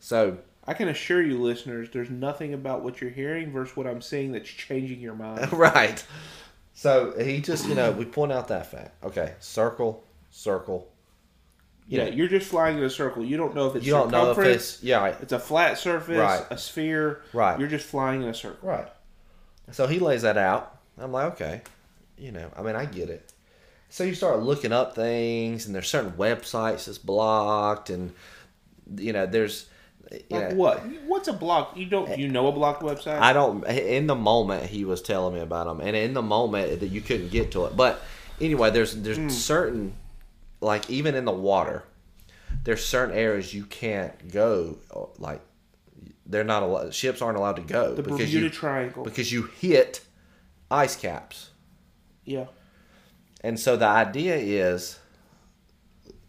[0.00, 4.00] So I can assure you, listeners, there's nothing about what you're hearing versus what I'm
[4.00, 5.52] seeing that's changing your mind.
[5.52, 6.04] right.
[6.74, 9.04] So he just, you know, we point out that fact.
[9.04, 10.88] Okay, circle, circle.
[11.86, 13.22] You yeah, know, you're just flying in a circle.
[13.24, 15.76] You don't know if it's you don't know if it's yeah, right, it's a flat
[15.78, 16.42] surface, Right.
[16.50, 17.20] a sphere.
[17.34, 17.58] Right.
[17.60, 18.66] You're just flying in a circle.
[18.68, 18.88] right.
[19.70, 20.78] So he lays that out.
[20.98, 21.60] I'm like, okay,
[22.16, 23.30] you know, I mean, I get it.
[23.90, 28.12] So you start looking up things, and there's certain websites that's blocked, and
[28.96, 29.66] you know, there's,
[30.10, 30.86] Like know, what?
[31.06, 31.76] What's a block?
[31.76, 32.08] You don't?
[32.10, 33.18] Eh, you know a blocked website?
[33.20, 33.64] I don't.
[33.64, 37.00] In the moment, he was telling me about them, and in the moment that you
[37.00, 37.76] couldn't get to it.
[37.76, 38.02] But
[38.40, 39.28] anyway, there's there's hmm.
[39.28, 39.94] certain,
[40.60, 41.84] like even in the water,
[42.64, 44.78] there's certain areas you can't go.
[44.94, 45.40] Uh, like
[46.26, 46.94] they're not allowed.
[46.94, 49.04] Ships aren't allowed to go the because Bermuda you Triangle.
[49.04, 50.00] because you hit
[50.70, 51.50] ice caps.
[52.24, 52.46] yeah.
[53.42, 54.98] And so the idea is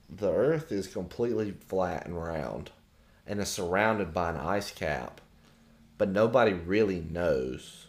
[0.10, 2.72] the earth is completely flat and round
[3.28, 5.22] and is surrounded by an ice cap,
[5.98, 7.88] but nobody really knows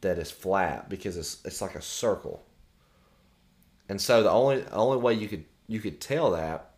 [0.00, 2.44] that it's flat because it's it's like a circle.
[3.88, 6.70] And so the only only way you could you could tell that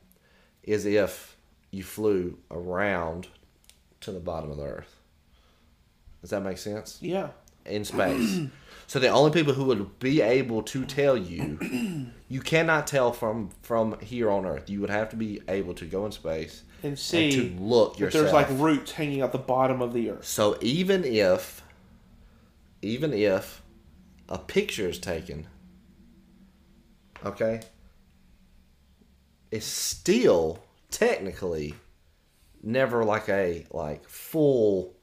[0.63, 1.37] is if
[1.71, 3.29] you flew around
[4.01, 4.97] to the bottom of the earth.
[6.21, 6.99] Does that make sense?
[7.01, 7.29] Yeah.
[7.67, 8.41] in space.
[8.87, 13.51] so the only people who would be able to tell you, you cannot tell from
[13.63, 14.71] from here on Earth.
[14.71, 17.99] You would have to be able to go in space And and see to look
[17.99, 18.23] yourself.
[18.23, 20.25] there's like roots hanging out the bottom of the earth.
[20.25, 21.63] so even if,
[22.83, 23.63] even if,
[24.29, 25.47] a picture is taken,
[27.25, 27.61] okay,
[29.51, 31.75] it's still technically
[32.63, 34.95] never like a like full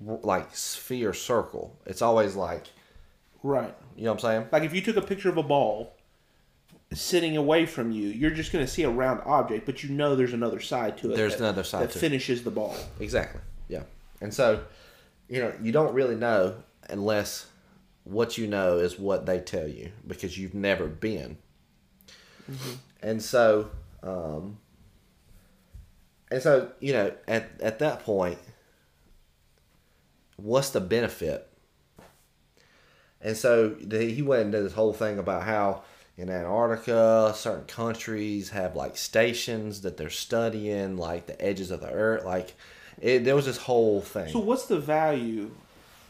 [0.00, 1.78] like sphere circle.
[1.86, 2.66] It's always like
[3.42, 3.74] Right.
[3.96, 4.48] you know what I'm saying?
[4.50, 5.93] Like if you took a picture of a ball
[6.94, 10.16] sitting away from you, you're just going to see a round object, but you know
[10.16, 11.16] there's another side to it.
[11.16, 12.00] There's that- another side that to it.
[12.00, 12.76] finishes the ball.
[13.00, 13.40] Exactly.
[13.68, 13.82] Yeah.
[14.20, 14.64] And so,
[15.28, 16.56] you know, you don't really know
[16.88, 17.46] unless
[18.04, 21.38] what you know is what they tell you because you've never been.
[23.02, 23.70] And so,
[24.02, 24.58] um,
[26.30, 28.38] and so, you know, at, at that point,
[30.36, 31.48] what's the benefit?
[33.20, 35.82] And so the, he went into this whole thing about how
[36.16, 41.90] in Antarctica, certain countries have like stations that they're studying, like the edges of the
[41.90, 42.24] earth.
[42.24, 42.54] Like,
[43.00, 44.28] it, there was this whole thing.
[44.32, 45.50] So what's the value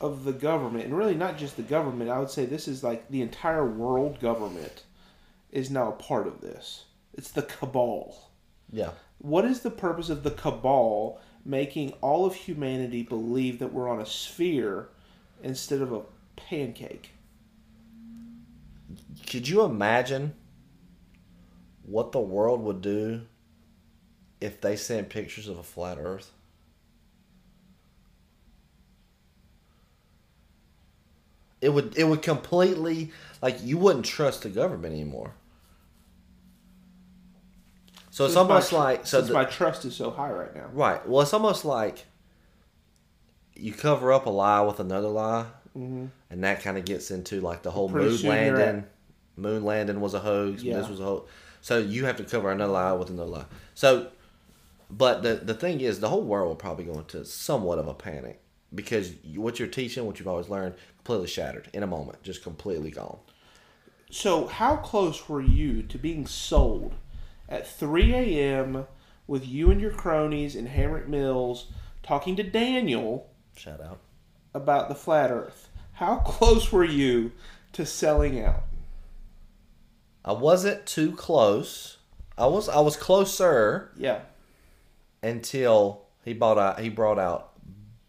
[0.01, 2.11] of the government, and really not just the government?
[2.11, 4.83] I would say this is like the entire world government
[5.51, 6.85] is now a part of this.
[7.15, 8.31] It's the cabal.
[8.71, 8.91] yeah.
[9.19, 14.01] What is the purpose of the cabal making all of humanity believe that we're on
[14.01, 14.89] a sphere
[15.43, 16.03] instead of a
[16.37, 17.14] pancake?
[19.27, 20.35] Could you imagine
[21.83, 23.23] what the world would do
[24.41, 26.31] if they sent pictures of a flat earth?
[31.61, 33.11] It would it would completely
[33.41, 35.33] like you wouldn't trust the government anymore.
[38.11, 40.69] So it's my almost tr- like so the- my trust is so high right now.
[40.73, 41.07] Right.
[41.09, 42.05] Well, it's almost like
[43.55, 46.07] you cover up a lie with another lie, mm-hmm.
[46.31, 48.85] and that kind of gets into like the whole Pretty moon soon landing.
[49.37, 50.63] Moon landing was a hoax.
[50.63, 50.79] Yeah.
[50.79, 51.31] This was a hoax.
[51.61, 53.45] So you have to cover another lie with another lie.
[53.75, 54.09] So,
[54.91, 57.95] but the the thing is, the whole world will probably go into somewhat of a
[57.95, 58.41] panic
[58.75, 62.43] because you, what you're teaching, what you've always learned, completely shattered in a moment, just
[62.43, 63.19] completely gone.
[64.11, 66.95] So, how close were you to being sold
[67.49, 68.87] at 3 a.m.
[69.27, 71.67] with you and your cronies in Hamrick Mills
[72.03, 73.99] talking to Daniel Shout out.
[74.53, 75.69] about the flat Earth?
[75.95, 77.33] How close were you
[77.73, 78.65] to selling out?
[80.25, 81.99] I wasn't too close.
[82.39, 84.21] I was I was closer Yeah.
[85.23, 87.53] until he brought out he brought out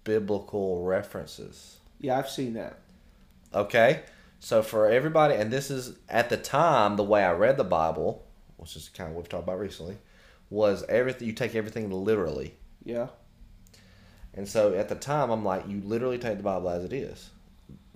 [0.03, 1.77] biblical references.
[1.99, 2.79] Yeah, I've seen that.
[3.53, 4.01] Okay?
[4.39, 8.23] So for everybody and this is at the time the way I read the Bible,
[8.57, 9.97] which is kind of what we've talked about recently,
[10.49, 12.53] was everything you take everything literally.
[12.83, 13.07] Yeah.
[14.33, 17.29] And so at the time I'm like, you literally take the Bible as it is.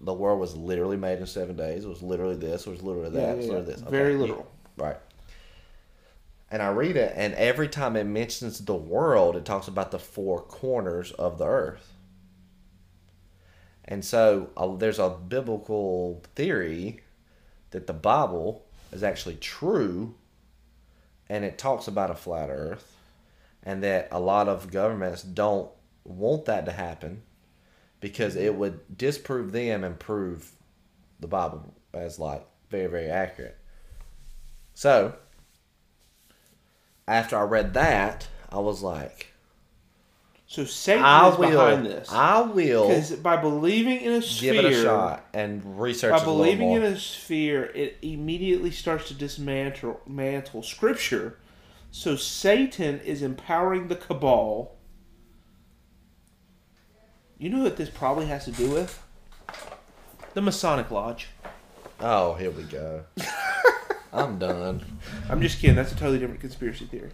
[0.01, 1.83] The world was literally made in seven days.
[1.85, 3.81] It was literally this, it was literally that, Yeah, it was yeah, literally this.
[3.81, 4.17] Very Okay.
[4.21, 4.51] literal.
[4.77, 4.97] Right.
[6.51, 9.99] And I read it, and every time it mentions the world, it talks about the
[9.99, 11.93] four corners of the earth.
[13.85, 17.01] And so uh, there's a biblical theory
[17.71, 20.15] that the Bible is actually true,
[21.27, 22.95] and it talks about a flat earth,
[23.61, 25.69] and that a lot of governments don't
[26.03, 27.21] want that to happen
[27.99, 30.51] because it would disprove them and prove
[31.19, 33.57] the Bible as like very, very accurate.
[34.73, 35.15] So,
[37.07, 39.33] after I read that, I was like,
[40.47, 42.09] So Satan I is will, behind this.
[42.11, 46.23] I will Because by believing in a give sphere, it a shot and research by
[46.23, 51.37] believing in a sphere, it immediately starts to dismantle mantle scripture.
[51.91, 54.75] So Satan is empowering the cabal.
[57.39, 59.01] You know what this probably has to do with?
[60.33, 61.29] The Masonic Lodge.
[62.01, 63.05] oh, here we go.
[64.13, 64.85] I'm done.
[65.29, 65.77] I'm just kidding.
[65.77, 67.11] That's a totally different conspiracy theory.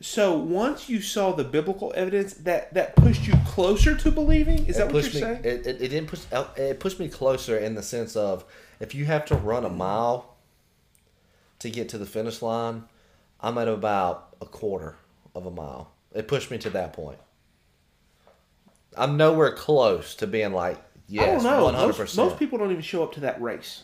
[0.00, 4.66] So once you saw the biblical evidence, that that pushed you closer to believing.
[4.66, 5.44] Is it that what you're me, saying?
[5.44, 6.24] It, it, it didn't push.
[6.56, 8.46] It pushed me closer in the sense of
[8.80, 10.36] if you have to run a mile
[11.58, 12.84] to get to the finish line,
[13.40, 14.96] I'm at about a quarter
[15.34, 15.92] of a mile.
[16.14, 17.18] It pushed me to that point.
[18.96, 21.64] I'm nowhere close to being like yes, I don't know.
[21.64, 22.28] one hundred Most, percent.
[22.28, 23.82] most people don't even show up to that race.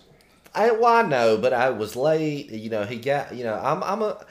[0.54, 2.50] I well, I know, but I was late.
[2.50, 3.34] You know, he got.
[3.34, 3.82] You know, I'm.
[3.82, 4.24] I'm a.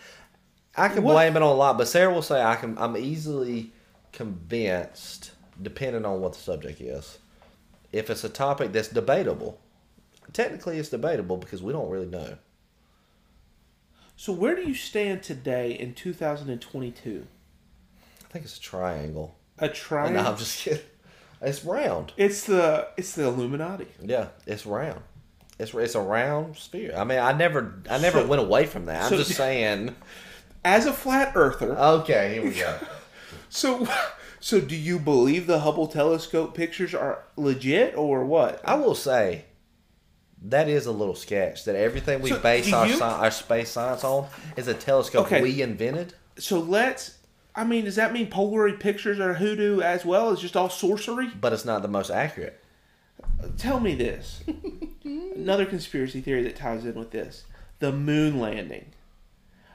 [0.76, 2.78] I can What- blame it on a lot, but Sarah will say I can.
[2.78, 3.72] I'm easily
[4.12, 7.20] convinced, depending on what the subject is.
[7.92, 9.60] If it's a topic that's debatable,
[10.34, 12.38] technically it's debatable because we don't really know.
[14.16, 17.28] So where do you stand today in 2022?
[18.26, 19.36] I think it's a triangle.
[19.60, 20.24] A triangle.
[20.24, 20.84] No, I'm just kidding.
[21.42, 22.14] It's round.
[22.18, 23.88] It's the it's the Illuminati.
[24.04, 25.02] Yeah, it's round.
[25.60, 26.94] It's it's a round sphere.
[26.98, 29.04] I mean, I never I never So- went away from that.
[29.04, 29.96] I'm so- just saying.
[30.66, 32.78] As a flat earther, Okay, here we go.
[33.50, 33.88] so
[34.40, 38.60] so do you believe the Hubble telescope pictures are legit or what?
[38.66, 39.46] I will say
[40.44, 41.66] that is a little sketch.
[41.66, 45.28] That everything we So, base our you- sci- our space science on is a telescope
[45.28, 45.42] Okay.
[45.42, 46.14] we invented.
[46.38, 47.17] So let's
[47.58, 51.30] I mean, does that mean Polaroid pictures are hoodoo as well as just all sorcery?
[51.30, 52.64] But it's not the most accurate.
[53.58, 54.44] Tell me this.
[55.04, 57.46] Another conspiracy theory that ties in with this.
[57.80, 58.94] The moon landing.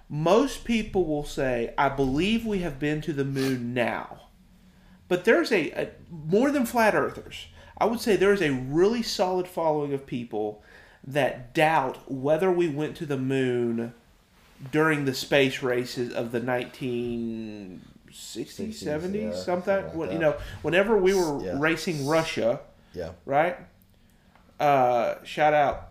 [0.09, 4.29] Most people will say, I believe we have been to the moon now.
[5.09, 7.49] But there's a, a more than flat earthers.
[7.79, 10.63] I would say there is a really solid following of people
[11.05, 13.95] that doubt whether we went to the moon
[14.71, 17.81] during the space races of the 1960s,
[18.13, 19.75] 60s, 70s, yeah, something.
[19.87, 21.57] like When- you know, whenever we were Yeah.
[21.59, 22.61] racing Russia,
[22.93, 23.11] Yeah.
[23.25, 23.57] right?
[24.61, 25.89] Uh, shout out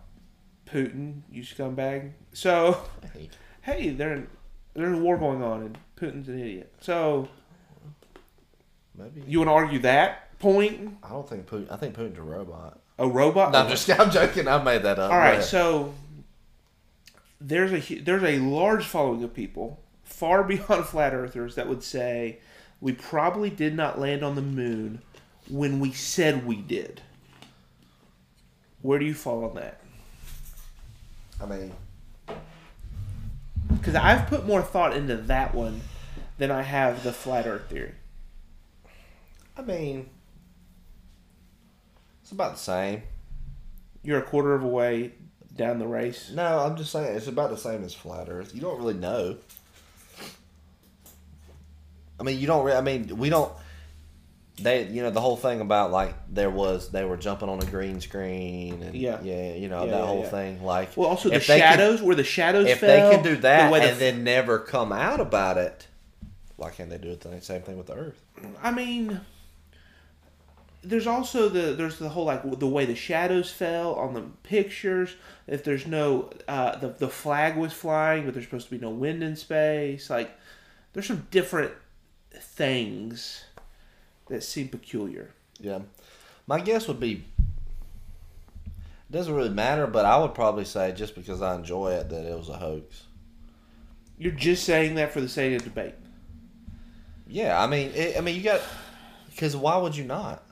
[0.65, 2.11] Putin, you scumbag.
[2.31, 2.77] So,
[3.61, 4.27] hey, there,
[4.73, 6.71] there's a war going on, and Putin's an idiot.
[6.79, 7.27] So,
[8.97, 9.23] Maybe.
[9.27, 10.97] you want to argue that point?
[11.03, 11.69] I don't think Putin.
[11.71, 12.79] I think Putin's a robot.
[12.99, 13.51] A robot?
[13.51, 13.89] No, I'm just.
[13.99, 14.47] I'm joking.
[14.47, 15.11] I made that up.
[15.11, 15.93] All right, so
[17.41, 22.39] there's a there's a large following of people far beyond flat earthers that would say
[22.79, 25.01] we probably did not land on the moon
[25.49, 27.01] when we said we did.
[28.81, 29.81] Where do you fall on that?
[31.39, 31.71] I mean,
[33.69, 35.81] Because I've put more thought into that one
[36.37, 37.93] than I have the flat Earth theory.
[39.55, 40.09] I mean,
[42.21, 43.03] it's about the same.
[44.03, 45.13] You're a quarter of a way
[45.55, 46.31] down the race.
[46.33, 48.53] No, I'm just saying it's about the same as flat Earth.
[48.55, 49.37] You don't really know.
[52.19, 52.63] I mean, you don't.
[52.65, 53.51] Re- I mean, we don't.
[54.61, 57.65] they you know the whole thing about like there was they were jumping on a
[57.65, 59.19] green screen and Yeah.
[59.23, 62.01] yeah you know Yeah, that yeah, whole thing like Well, also the they can- shadows,
[62.01, 63.09] where the shadows if fell.
[63.09, 65.87] they can do that the and then never come out about it
[66.57, 68.21] why can't they do it the same thing with the earth
[68.61, 69.21] I mean,
[70.83, 75.15] there's also the there's the whole like the way the shadows fell on the pictures.
[75.47, 78.89] If there's no uh, the the flag was flying, but there's supposed to be no
[78.89, 80.09] wind in space.
[80.09, 80.31] Like
[80.93, 81.71] there's some different
[82.33, 83.43] things
[84.29, 85.31] that seem peculiar.
[85.59, 85.79] yeah
[86.47, 87.23] my guess would be
[88.65, 92.25] it doesn't really matter but i would probably say just because i enjoy it that
[92.25, 93.03] it was a hoax
[94.17, 95.95] You're just saying that for the sake of debate.
[97.27, 98.61] Yeah, I mean, it, I mean, you got
[99.29, 100.43] because why would you not?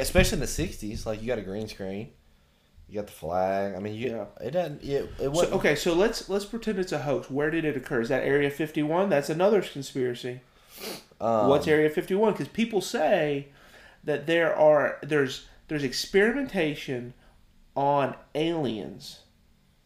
[0.00, 2.10] Especially in the '60s, like you got a green screen,
[2.88, 3.74] you got the flag.
[3.74, 4.24] I mean, you Yeah.
[4.40, 4.82] it doesn't.
[4.82, 7.30] It, it So, okay, so let's let's pretend it's a hoax.
[7.30, 8.00] Where did it occur?
[8.00, 9.08] Is that Area 51?
[9.08, 10.40] That's another conspiracy.
[11.20, 12.32] um, What's Area 51?
[12.32, 13.48] Because people say
[14.04, 17.14] that there are there's there's experimentation
[17.76, 19.20] on aliens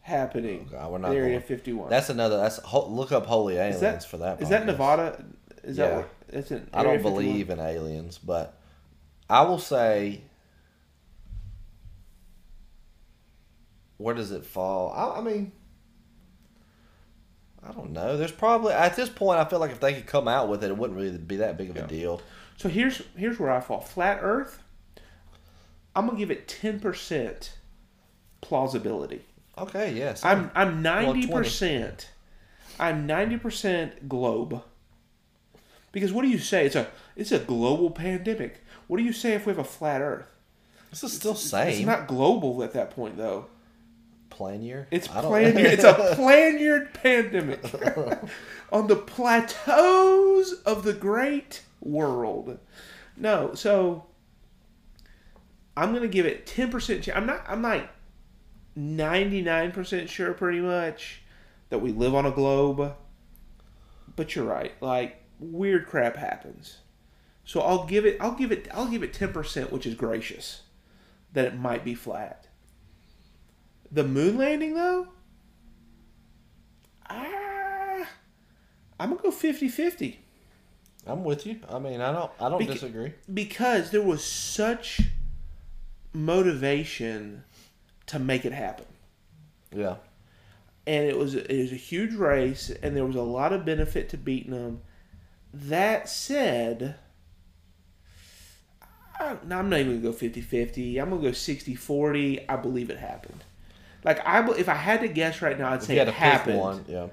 [0.00, 0.68] happening.
[0.70, 1.90] God, we're at not Area going- 51.
[1.90, 2.36] That's another.
[2.38, 4.40] That's look up holy aliens that- for that.
[4.40, 4.66] Is that podcast.
[4.66, 5.24] Nevada?
[5.64, 5.96] Is that Yeah.
[5.98, 6.08] what?
[6.28, 7.12] It's in I don't 51?
[7.12, 8.54] believe in aliens, but
[9.28, 10.20] I will say,
[13.98, 14.92] where does it fall?
[14.92, 15.52] I, I mean,
[17.66, 18.16] I don't know.
[18.16, 20.68] There's probably at this point, I feel like if they could come out with it,
[20.68, 21.86] it wouldn't really be that big of a Yeah.
[21.86, 22.22] deal.
[22.56, 23.80] So here's here's where I fall.
[23.80, 24.62] Flat Earth.
[25.94, 27.54] I'm gonna give it 10 percent
[28.40, 29.24] plausibility.
[29.58, 30.24] Okay, yes.
[30.24, 32.10] I'm I'm ninety percent.
[32.78, 34.62] I'm ninety percent globe.
[35.92, 36.66] Because what do you say?
[36.66, 38.62] It's a it's a global pandemic.
[38.86, 40.30] What do you say if we have a flat Earth?
[40.90, 41.68] This is still It's same.
[41.68, 43.46] It's not global at that point though.
[44.30, 44.86] plan year.
[44.90, 45.22] It's I
[45.56, 46.58] It's a plan
[46.92, 47.64] pandemic
[48.72, 52.58] on the plateaus of the great world.
[53.16, 54.04] No, so
[55.76, 57.08] I'm gonna give it ten percent.
[57.14, 57.44] I'm not.
[57.48, 57.88] I'm like
[58.74, 61.22] ninety nine percent sure, pretty much,
[61.70, 62.94] that we live on a globe.
[64.14, 64.72] But you're right.
[64.80, 66.78] Like weird crap happens.
[67.46, 68.18] So I'll give it.
[68.20, 68.68] I'll give it.
[68.74, 70.62] I'll give it ten percent, which is gracious.
[71.32, 72.48] That it might be flat.
[73.90, 75.06] The moon landing, though,
[77.08, 78.06] ah,
[78.98, 80.16] I'm gonna go 50-50
[81.06, 81.60] I'm with you.
[81.70, 82.30] I mean, I don't.
[82.40, 83.12] I don't Beca- disagree.
[83.32, 85.02] because there was such
[86.12, 87.44] motivation
[88.06, 88.86] to make it happen,
[89.72, 89.96] Yeah.
[90.86, 94.08] and it was it was a huge race, and there was a lot of benefit
[94.10, 94.80] to beating them.
[95.54, 96.96] That said,
[99.18, 101.00] I, no, I'm not even gonna go 50-50.
[101.00, 102.44] I'm gonna go 60-40.
[102.48, 103.44] I believe it happened.
[104.04, 106.58] Like I, if I had to guess right now, I'd say it happened.
[106.58, 107.08] one, yeah.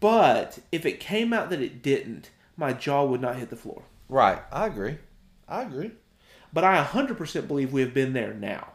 [0.00, 3.82] But if it came out that it didn't, my jaw would not hit the floor.
[4.08, 4.38] Right.
[4.52, 4.98] I agree.
[5.48, 5.92] I agree.
[6.52, 8.68] But I 100% believe we have been there now.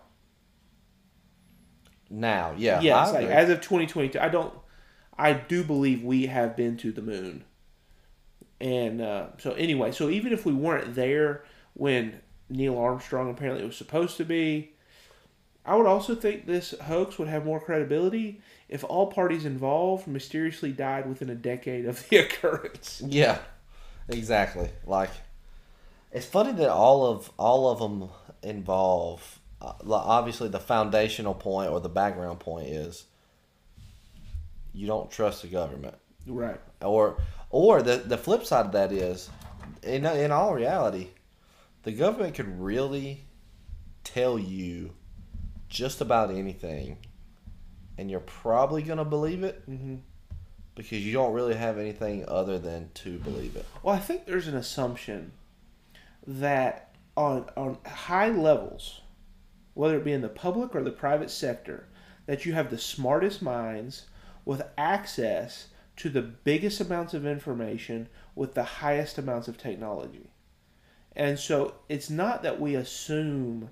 [2.09, 2.81] Now, yeah.
[2.81, 3.35] yes, I like agree.
[3.35, 4.53] as of 2022, I don't.
[5.17, 7.45] I do believe we have been to the moon.
[8.59, 11.43] And uh, so anyway, so even if we weren't there
[11.73, 12.19] when
[12.51, 14.71] Neil Armstrong apparently was supposed to be,
[15.65, 20.71] I would also think this hoax would have more credibility if all parties involved mysteriously
[20.71, 23.01] died within a decade of the occurrence.
[23.05, 23.39] Yeah,
[24.07, 24.69] exactly.
[24.85, 25.09] Like,
[26.11, 28.09] it's funny that all of all of them
[28.43, 29.39] involve.
[29.61, 33.05] Uh, obviously, the foundational point or the background point is
[34.73, 35.95] you don't trust the government,
[36.25, 36.59] Right.
[36.81, 37.17] or
[37.49, 39.29] or the the flip side of that is,
[39.83, 41.09] in in all reality,
[41.83, 43.25] the government could really
[44.03, 44.93] tell you
[45.69, 46.97] just about anything,
[47.97, 49.97] and you're probably gonna believe it hmm
[50.73, 53.65] because you don't really have anything other than to believe it.
[53.83, 55.33] Well, I think there's an assumption
[56.25, 59.01] that on on high levels,
[59.73, 61.87] whether it be in the public or the private sector,
[62.25, 64.07] that you have the smartest minds
[64.45, 65.67] with access
[65.97, 70.29] to the biggest amounts of information with the highest amounts of technology.
[71.15, 73.69] And so it's not that we assume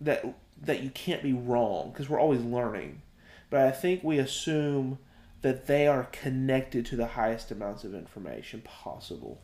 [0.00, 0.24] that
[0.62, 3.02] that you can't be wrong because we're always learning.
[3.50, 4.98] But I think we assume
[5.42, 9.40] that they are connected to the highest amounts of information possible.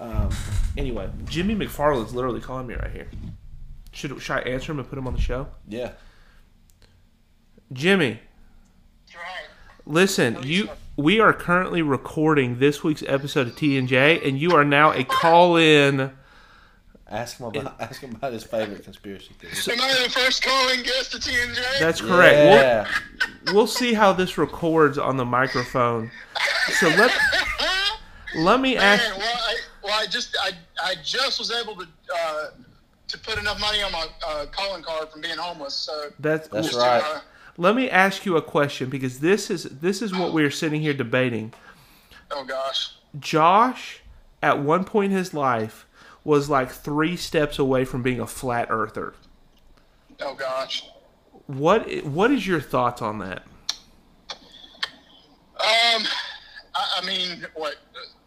[0.00, 0.30] Um,
[0.76, 3.08] anyway, Jimmy McFarland's literally calling me right here.
[3.92, 5.46] Should, should I answer him and put him on the show?
[5.68, 5.92] Yeah.
[7.72, 8.20] Jimmy,
[9.14, 9.22] Right.
[9.86, 14.92] listen, you we are currently recording this week's episode of TNJ, and you are now
[14.92, 16.10] a call-in.
[17.12, 19.52] Ask him about ask him about his favorite conspiracy theory.
[19.78, 21.78] Am I the first calling guest to TNJ?
[21.78, 22.36] That's correct.
[22.36, 22.88] We'll, Yeah.
[23.52, 26.10] we'll see how this records on the microphone.
[26.80, 27.12] So let
[28.36, 29.16] let me Man, ask.
[29.18, 30.50] well, I, well, I just I,
[30.82, 32.44] I just was able to uh,
[33.08, 35.74] to put enough money on my uh, calling card from being homeless.
[35.74, 37.02] So That's That's just, right.
[37.02, 37.20] uh,
[37.58, 40.94] Let me ask you a question because this is this is what we're sitting here
[40.94, 41.52] debating.
[42.30, 42.94] oh gosh.
[43.20, 44.00] Josh,
[44.42, 45.86] at one point in his life,
[46.24, 49.14] was like three steps away from being a flat earther.
[50.20, 50.84] Oh gosh.
[51.46, 53.42] What what is your thoughts on that?
[54.30, 56.02] Um,
[56.74, 57.76] I, I mean, what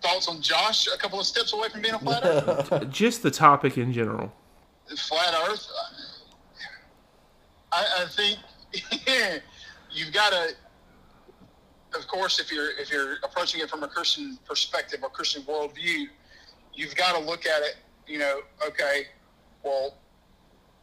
[0.01, 0.87] thoughts on Josh?
[0.87, 2.85] A couple of steps away from being a flat earther.
[2.85, 4.31] Just the topic in general.
[4.97, 5.67] flat Earth.
[7.71, 8.39] I, I think
[9.91, 10.53] you've got to.
[11.97, 16.07] Of course, if you're if you're approaching it from a Christian perspective or Christian worldview,
[16.73, 17.75] you've got to look at it.
[18.07, 19.07] You know, okay,
[19.63, 19.97] well,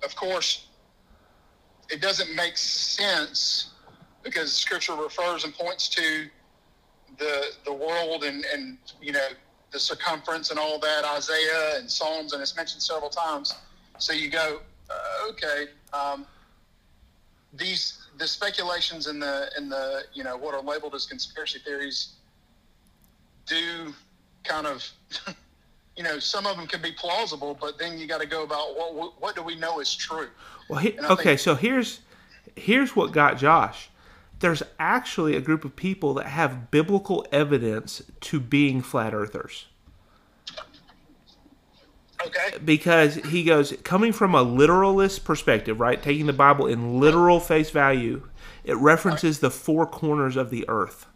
[0.05, 0.67] of course,
[1.91, 3.71] it doesn't make sense
[4.23, 6.27] because Scripture refers and points to
[7.19, 9.29] the the world and and you know
[9.71, 13.55] the circumference and all that Isaiah and Psalms and it's mentioned several times.
[13.99, 14.61] So you go,
[14.91, 16.27] uh, okay, um,
[17.53, 22.15] these the speculations and the and the you know what are labeled as conspiracy theories
[23.47, 23.93] do
[24.45, 24.89] kind of
[25.97, 28.75] you know some of them can be plausible, but then you got to go about
[28.77, 30.29] what what, do we know is true?
[30.69, 32.01] Well, he, okay, think- so here's
[32.57, 33.89] here's what got Josh.
[34.41, 39.67] There's actually a group of people that have biblical evidence to being flat earthers.
[42.25, 46.01] Okay, because he goes coming from a literalist perspective, right?
[46.03, 48.29] Taking the Bible in literal face value,
[48.65, 51.07] it references the four corners of the earth.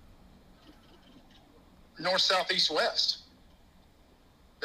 [1.99, 3.19] north, south, east, west.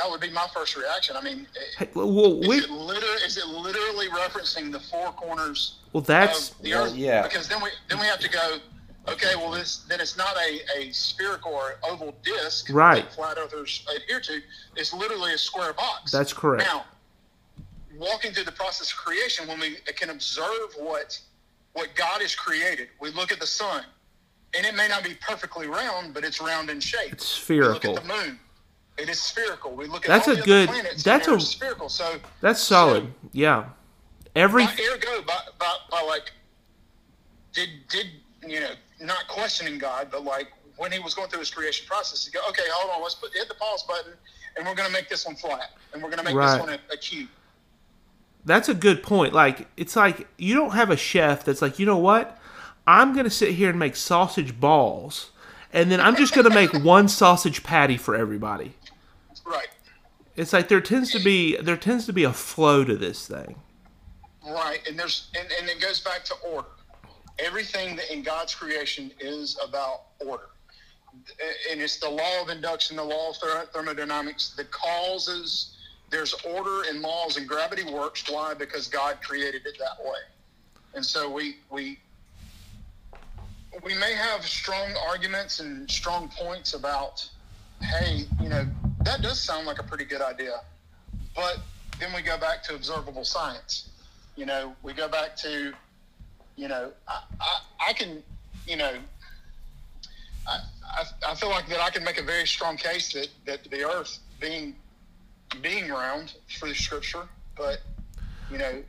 [0.01, 1.15] That would be my first reaction.
[1.15, 1.45] I mean,
[1.77, 6.51] Hey, Well, is we, it liter- is it literally referencing the four corners well, that's
[6.51, 6.95] of the well, earth?
[6.95, 7.21] yeah.
[7.21, 8.57] Because then we then we have to go.
[9.07, 13.03] Okay, well, this then it's not a, a spherical or oval disc Right.
[13.03, 14.41] that flat earthers adhere to.
[14.75, 16.11] It's literally a square box.
[16.11, 16.63] That's correct.
[16.67, 16.85] Now,
[17.97, 21.19] walking through the process of creation, when we can observe what
[21.73, 23.83] what God has created, we look at the sun,
[24.57, 27.13] and it may not be perfectly round, but it's round in shape.
[27.13, 27.97] It's We look spherical.
[27.97, 28.39] at the moon.
[28.97, 29.71] It is spherical.
[29.75, 31.03] We look at That's all a the good- planets.
[31.03, 31.89] that's a- spherical.
[31.89, 33.11] So that's solid.
[33.31, 33.65] Yeah,
[34.35, 36.31] every by ergo, by, by, by like,
[37.53, 38.07] did did
[38.47, 38.71] you know
[39.01, 42.39] not questioning God, but like when he was going through his creation process, he go,
[42.49, 44.13] okay, hold on, let's put hit the pause button,
[44.57, 46.51] and we're going to make this one flat, and we're going to make Right.
[46.57, 47.29] this one a, a cube.
[48.45, 49.33] that's a good point.
[49.33, 52.37] Like it's like you don't have a chef that's like, you know what?
[52.87, 55.29] I'm gonna sit here and make sausage balls,
[55.71, 58.73] and then I'm just gonna make one sausage patty for everybody.
[59.45, 59.67] Right,
[60.35, 63.55] It's like there tends to be there tends to be a flow to this thing.
[64.45, 66.67] right, and there's and, and it goes back to order.
[67.39, 70.49] Everything that in God's creation is about order.
[71.71, 73.37] and it's the law of induction, the law of
[73.73, 75.77] thermodynamics the causes
[76.11, 78.29] there's order in laws and gravity works.
[78.29, 78.53] Why?
[78.53, 80.19] Because God created it that way.
[80.93, 81.97] And so we we
[83.83, 87.27] we may have strong arguments and strong points about,
[87.81, 88.67] hey, you know,
[89.03, 90.61] that does sound like a pretty good idea,
[91.35, 91.59] but
[91.99, 93.89] then we go back to observable science.
[94.35, 95.73] You know, we go back to,
[96.55, 98.23] you know, I, I, I can,
[98.67, 98.93] you know,
[100.47, 103.63] I, I, I feel like that I can make a very strong case that, that
[103.69, 104.75] the earth being
[105.61, 107.27] being round through scripture,
[107.57, 107.81] but
[108.49, 108.81] you know,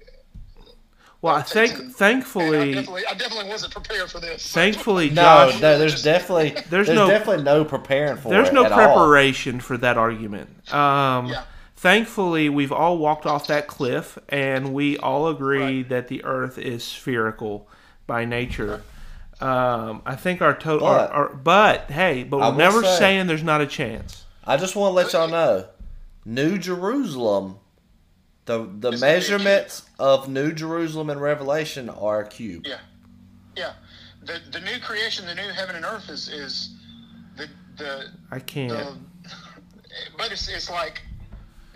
[1.23, 4.53] Well, I I'll think some- and I thankfully, definitely, I definitely wasn't prepared for this.
[4.53, 8.55] thankfully, No, Josh, no, there's definitely There's there's, no- definitely no preparing for there's it
[8.55, 8.79] no at all.
[8.79, 10.51] preparation for that argument.
[10.75, 11.45] Um, Yeah.
[11.77, 15.89] Thankfully, we've all walked off that cliff, and we all agree Right.
[15.89, 17.69] that the Earth is spherical
[18.07, 18.83] by nature.
[19.41, 23.27] Um, I think our total, But- our, our, but hey, but we're never say- saying
[23.27, 24.25] there's not a chance.
[24.45, 25.67] I just want to let y'all know,
[26.25, 27.57] New Jerusalem,
[28.45, 32.67] the the It's gonna be measurements of New Jerusalem in Revelation are a cube.
[32.67, 32.79] Yeah,
[33.57, 33.75] yeah.
[34.23, 36.77] The the new creation, the new heaven and earth is is
[37.37, 38.71] the the I can't.
[38.71, 38.97] the.
[40.17, 41.03] But it's it's like,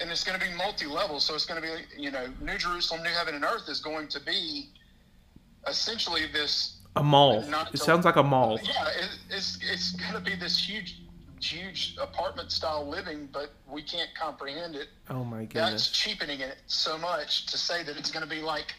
[0.01, 1.21] and it's going to be multi level.
[1.21, 4.09] So it's going to be you know New Jerusalem, new heaven and earth is going
[4.09, 4.71] to be
[5.67, 6.79] essentially this.
[6.97, 7.45] A mall.
[7.75, 8.59] It sounds like a mall.
[8.63, 11.03] Yeah, it, it's it's going to be this huge
[11.41, 14.89] huge apartment style living, but we can't comprehend it.
[15.11, 15.71] Oh my goodness.
[15.71, 18.75] That's cheapening it so much to say that it's going to be like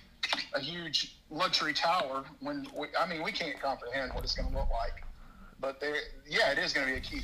[0.54, 4.56] a huge luxury tower when we, I mean we can't comprehend what it's going to
[4.56, 5.04] look like.
[5.60, 5.96] But there,
[6.28, 7.24] yeah, it is going to be a cube.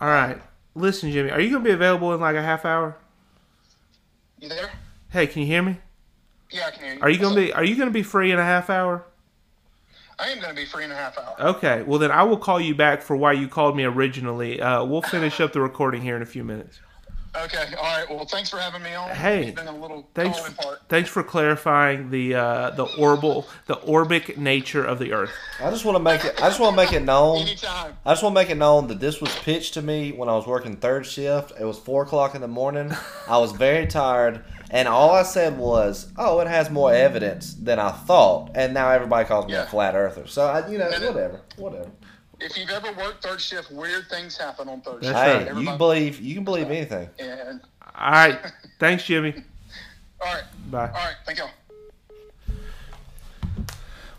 [0.00, 0.40] All right.
[0.74, 2.96] Listen, Jimmy, are you going to be available in like a half hour?
[4.40, 4.70] You there?
[5.10, 5.78] Hey, can you hear me?
[6.50, 7.00] Yeah, I can hear you.
[7.02, 9.04] Are you going to be Are you going to be free in a half hour?
[10.22, 10.28] Up?
[10.28, 11.34] I am going to be free in a half hour.
[11.40, 11.82] Okay.
[11.82, 14.60] Well, then I will call you back for why you called me originally.
[14.60, 16.80] Uh, we'll finish up the recording here in a few minutes.
[17.34, 17.64] Okay.
[17.78, 18.04] All right.
[18.10, 19.08] Well, thanks for having me on.
[19.08, 20.80] Hey, It's been a little Thanks, calling part.
[20.90, 25.30] thanks for clarifying the uh, the orbal, the orbic nature of the Earth.
[25.58, 26.34] I just want to make it.
[26.42, 27.38] I just want to make it known.
[27.40, 27.96] Anytime.
[28.04, 30.32] I just want to make it known that this was pitched to me when I
[30.32, 31.52] was working third shift.
[31.58, 32.92] It was four o'clock in the morning.
[33.26, 37.78] I was very tired, and all I said was, "Oh, it has more evidence than
[37.78, 39.62] I thought." And now everybody calls me Yeah.
[39.62, 40.26] a flat earther.
[40.26, 41.90] So I, you know, And it- whatever, whatever.
[42.40, 45.14] If you've ever worked third shift, weird things happen on third That's shift.
[45.14, 45.26] right.
[45.26, 47.08] Hey, you Everybody- can believe you can believe anything.
[47.20, 47.60] And
[47.94, 48.38] All right,
[48.80, 49.34] thanks, Jimmy.
[50.20, 50.86] all right, Bye.
[50.88, 51.14] all right.
[51.24, 51.50] Thank y'all.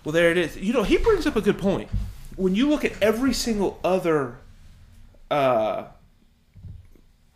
[0.04, 0.58] Well, there it is.
[0.58, 1.90] You know, he brings up a good point.
[2.36, 4.38] When you look at every single other,
[5.32, 5.86] uh,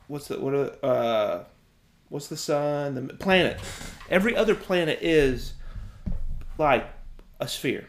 [0.08, 1.44] what's the what are, uh,
[2.10, 3.60] what's the sun, the planet?
[4.10, 5.54] Every other planet is
[6.58, 6.88] like
[7.40, 7.88] a sphere.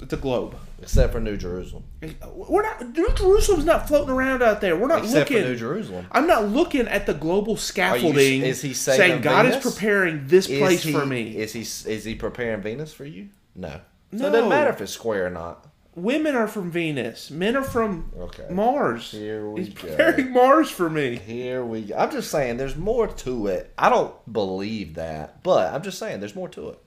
[0.00, 0.56] It's a globe.
[0.80, 1.82] Except for New Jerusalem.
[2.04, 2.96] Uh, we're not.
[2.96, 4.76] New Jerusalem's not floating around out there.
[4.76, 5.42] We're not Except looking.
[5.42, 6.06] for New Jerusalem.
[6.12, 8.42] I'm not looking at the global scaffolding.
[8.42, 11.36] is he saying God is preparing this Is place he, for me?
[11.36, 13.28] Is he is he preparing Venus for you?
[13.56, 13.70] No.
[13.70, 14.30] So it No.
[14.30, 15.66] doesn't matter if it's square or not.
[16.02, 17.30] Women are from Venus.
[17.30, 18.46] Men are from Okay.
[18.50, 19.10] Mars.
[19.10, 19.88] Here we He's go.
[19.88, 21.16] preparing Mars for me.
[21.16, 21.96] Here we go.
[21.96, 23.72] I'm just saying there's more to it.
[23.76, 26.78] I don't believe that, but I'm just saying there's more to it.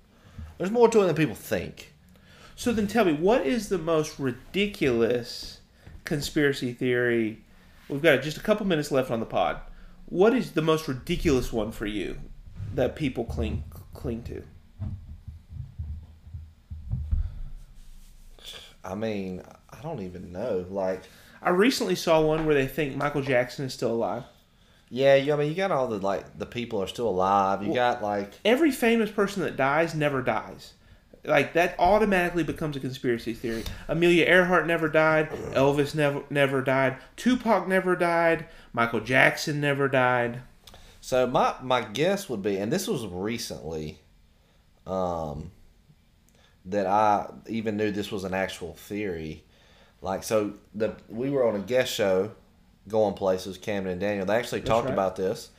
[0.57, 1.93] There's more to it than people think.
[2.55, 5.59] So then tell me, what is the most ridiculous
[6.05, 7.41] conspiracy theory?
[7.89, 9.59] We've got just a couple minutes left on the pod.
[10.05, 12.17] What is the most ridiculous one for you
[12.75, 14.43] that people cling cling to?
[18.83, 20.65] I mean, I don't even know.
[20.69, 21.03] Like,
[21.41, 24.23] I recently saw one where they think Michael Jackson is still alive.
[24.89, 27.61] yeah, you, I mean, you got all the like the people are still alive.
[27.61, 30.73] You Well- got like Every famous person that dies never dies.
[31.23, 33.63] Like that automatically becomes a conspiracy theory.
[33.87, 35.29] Amelia Earhart never died.
[35.53, 36.97] Elvis never never died.
[37.15, 38.47] Tupac never died.
[38.73, 40.41] Michael Jackson never died.
[40.99, 43.99] So my my guess would be, and this was recently,
[44.87, 45.51] um,
[46.65, 49.43] that I even knew this was an actual theory.
[50.01, 52.31] Like so, the we were on a guest show,
[52.87, 53.57] going places.
[53.57, 54.25] Camden and Daniel.
[54.25, 54.93] They actually talked right.
[54.93, 55.49] about this,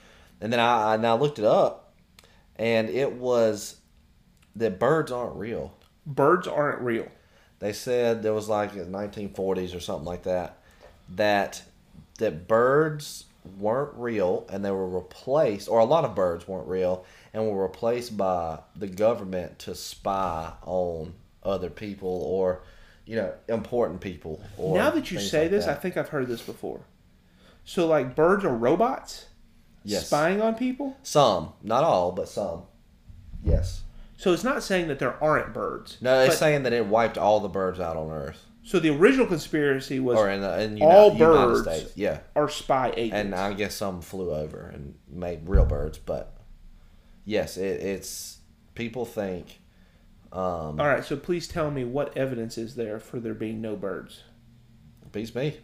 [0.41, 1.95] and then I, I now looked it up,
[2.57, 3.77] and it was
[4.57, 5.75] that birds aren't real.
[6.07, 7.09] Birds aren't real.
[7.61, 10.59] They said there was like in the 1940s or something like that
[11.09, 11.63] that
[12.19, 13.25] that birds
[13.59, 17.63] weren't real and they were replaced or a lot of birds weren't real and were
[17.63, 22.63] replaced by the government to spy on other people or
[23.07, 25.77] you know important people or now that you say like this, that.
[25.77, 26.81] I think I've heard this before.
[27.65, 29.27] So like birds are robots
[29.85, 30.97] yes spying on people.
[31.03, 32.63] some not all but some
[33.45, 33.83] yes
[34.17, 35.99] So it's not saying that there aren't birds.
[36.01, 39.27] no it's saying that it wiped all the birds out on earth So the original
[39.27, 43.17] conspiracy was or in, the, in all Uni- United birds States yeah are spy agents.
[43.17, 45.99] and I guess some flew over and made real birds.
[45.99, 46.33] But
[47.25, 48.39] yes, it, it's
[48.75, 49.61] people think.
[50.33, 53.77] Um, All right, so please tell me what evidence is there for there being no
[53.77, 54.23] birds?
[55.13, 55.59] beats me.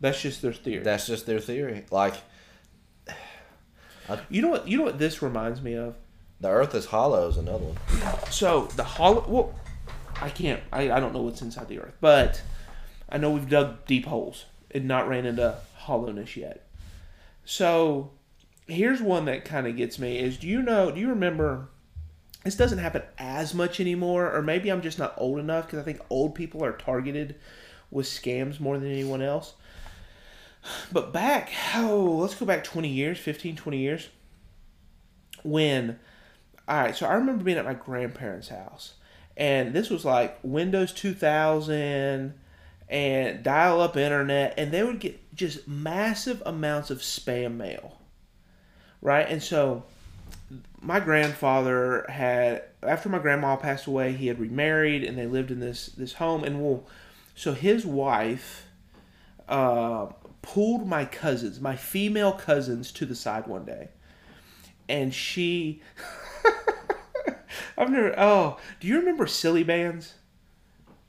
[0.00, 0.82] That's just their theory.
[0.84, 1.86] That's just their theory.
[1.90, 2.14] Like
[4.30, 4.68] you know what?
[4.68, 5.94] You know what this reminds me of.
[6.40, 8.30] the Earth is hollow is another one.
[8.30, 9.24] So the hollow.
[9.28, 9.54] Well,
[10.20, 10.62] I can't.
[10.72, 12.40] I, I don't know what's inside the earth, but
[13.08, 16.66] I know we've dug deep holes and not ran into hollowness yet.
[17.44, 18.10] So
[18.68, 20.90] here's one that kind of gets me: is do you know?
[20.90, 21.68] Do you remember?
[22.44, 25.82] This doesn't happen as much anymore, or maybe I'm just not old enough because I
[25.82, 27.34] think old people are targeted
[27.90, 29.54] with scams more than anyone else.
[30.92, 34.08] But back, oh, let's go back 20 years, 15, 20 years.
[35.42, 35.98] When,
[36.66, 38.94] all right, so I remember being at my grandparents' house,
[39.36, 42.34] and this was like Windows 2000
[42.88, 47.97] and dial up internet, and they would get just massive amounts of spam mail,
[49.00, 49.26] right?
[49.28, 49.84] And so
[50.80, 55.60] my grandfather had, after my grandma passed away, he had remarried, and they lived in
[55.60, 56.86] this, this home, and well,
[57.34, 58.66] so his wife,
[59.48, 60.06] uh,
[60.42, 63.88] pulled my cousins, my female cousins, to the side one day,
[64.88, 65.82] and she.
[67.78, 68.14] I've never.
[68.18, 70.14] Oh, do you remember silly bands?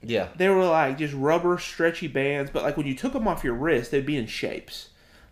[0.01, 3.43] Yeah, They were like just rubber, stretchy bands, but like when you took them off
[3.43, 4.89] your wrist, they'd be in shapes,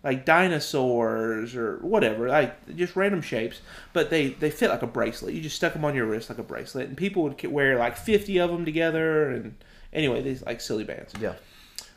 [0.07, 3.59] like dinosaurs or whatever, like just random shapes.
[3.91, 5.33] But they they fit like a bracelet.
[5.33, 7.97] You just stuck them on your wrist like a bracelet, and people would wear like
[7.97, 9.29] fifty of them together.
[9.29, 9.57] And
[9.91, 11.13] anyway, these like silly bands.
[11.19, 11.33] yeah.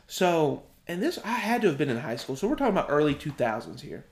[0.07, 2.35] So, and this, I had to have been in high school.
[2.35, 4.03] So we're talking about early 2000s here.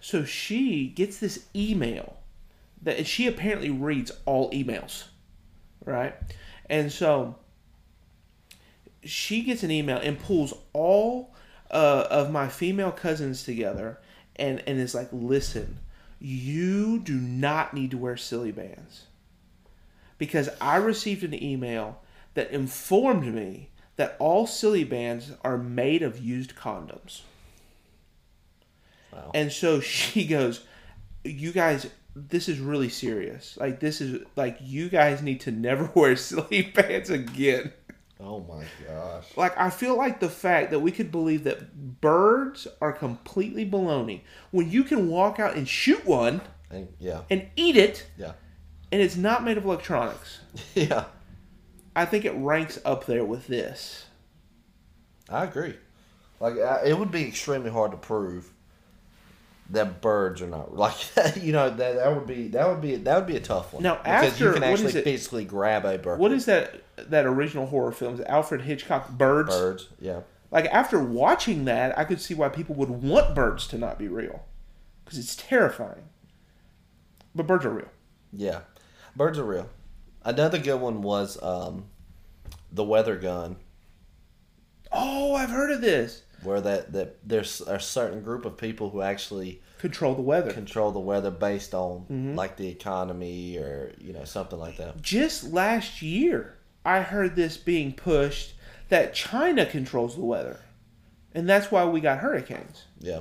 [0.00, 2.16] So she gets this email
[2.82, 5.04] that and she apparently reads all emails,
[5.84, 6.16] right?
[6.68, 7.36] And so
[9.04, 11.32] she gets an email and pulls all
[11.70, 13.98] uh, of my female cousins together
[14.36, 15.78] and and is like, listen,
[16.18, 19.04] you do not need to wear silly bands
[20.18, 22.00] because I received an email
[22.34, 27.22] that informed me that all silly bands are made of used condoms.
[29.12, 29.30] Wow.
[29.34, 30.64] And so she goes,
[31.24, 33.56] "You guys, this is really serious.
[33.56, 37.72] Like this is like you guys need to never wear silly bands again."
[38.18, 39.24] Oh my gosh.
[39.36, 44.22] Like I feel like the fact that we could believe that birds are completely baloney
[44.50, 46.40] when you can walk out and shoot one
[46.70, 48.32] And yeah, and eat it yeah,
[48.90, 50.40] and it's not made of electronics.
[50.74, 51.04] yeah.
[51.94, 54.06] I think it ranks up there with this.
[55.28, 55.74] I agree.
[56.40, 58.50] Like I, it would be extremely hard to prove
[59.70, 60.96] that birds are not like
[61.36, 63.82] you know that that would be that would be that would be a tough one.
[63.82, 66.18] Now, because after- you can actually physically grab a bird.
[66.18, 68.14] What is that that original horror film?
[68.14, 69.50] Is it Alfred Hitchcock Birds?
[69.50, 69.88] birds?
[70.00, 70.20] Yeah,
[70.50, 74.08] Like after watching that, I could see why people would want birds to not be
[74.08, 74.44] real,
[75.04, 76.04] because it's terrifying.
[77.34, 77.88] But birds are real.
[78.32, 78.60] yeah.
[79.14, 79.68] Birds are real.
[80.24, 81.84] Another good one was um,
[82.72, 83.56] the weather gun,
[84.92, 86.22] Oh, I've heard of this.
[86.42, 90.52] where that that there's a certain group of people who actually Control the weather.
[90.52, 92.34] control the weather based on Mm-hmm.
[92.34, 95.00] like the economy or you know something like that.
[95.02, 96.55] Just last year,
[96.86, 98.54] I heard this being pushed
[98.90, 100.60] that China controls the weather,
[101.34, 102.84] and that's why we got hurricanes.
[103.00, 103.20] Yeah.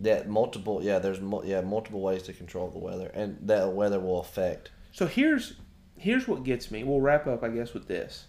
[0.00, 0.82] That multiple.
[0.82, 4.72] Yeah, there's mul- yeah multiple ways to control the weather, and that weather will affect.
[4.90, 5.54] So here's
[5.96, 6.82] here's what gets me.
[6.82, 8.26] We'll wrap up, I guess, with this.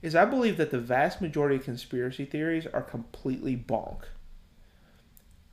[0.00, 4.02] Is I believe that the vast majority of conspiracy theories are completely bonk.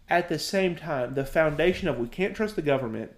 [0.07, 3.11] At the same time, the foundation of we can't trust the government,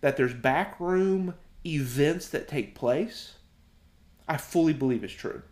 [0.00, 1.34] that there's backroom
[1.66, 3.35] events that take place,
[4.28, 5.42] I fully believe is true.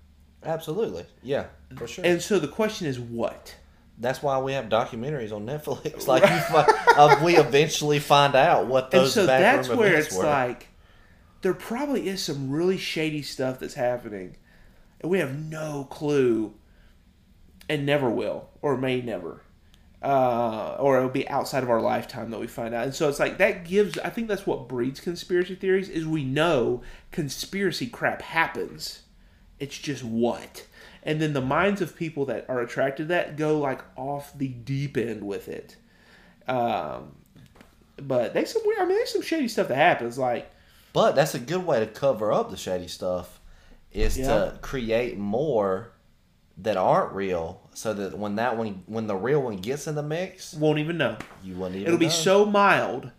[0.44, 1.46] Absolutely, yeah,
[1.76, 2.04] for sure.
[2.04, 3.56] And so the question is what?
[3.98, 6.06] That's why we have documentaries on Netflix.
[6.08, 6.66] Like you fi-
[6.96, 9.16] uh, we eventually find out what those.
[9.16, 10.24] And so that's where it's were.
[10.24, 10.68] like
[11.42, 14.36] there probably is some really shady stuff that's happening,
[15.00, 16.54] and we have no clue,
[17.68, 19.42] and never will, or may never,
[20.04, 22.84] uh, or it'll be outside of our lifetime that we find out.
[22.84, 23.98] And so it's like that gives.
[23.98, 29.02] I think that's what breeds conspiracy theories is we know conspiracy crap happens.
[29.58, 30.66] It's just what.
[31.02, 34.48] And then the minds of people that are attracted to that go like off the
[34.48, 35.76] deep end with it.
[36.46, 37.12] Um,
[37.96, 38.80] but they some weird.
[38.80, 40.18] I mean, there's some shady stuff that happens.
[40.18, 40.50] Like,
[40.92, 43.40] But that's a good way to cover up the shady stuff,
[43.92, 44.26] is Yeah.
[44.26, 45.92] to create more
[46.58, 50.02] that aren't real, so that when that one, when the real one gets in the
[50.02, 51.16] mix, won't even know.
[51.42, 51.86] you wouldn't even.
[51.88, 53.10] It'll be so mild,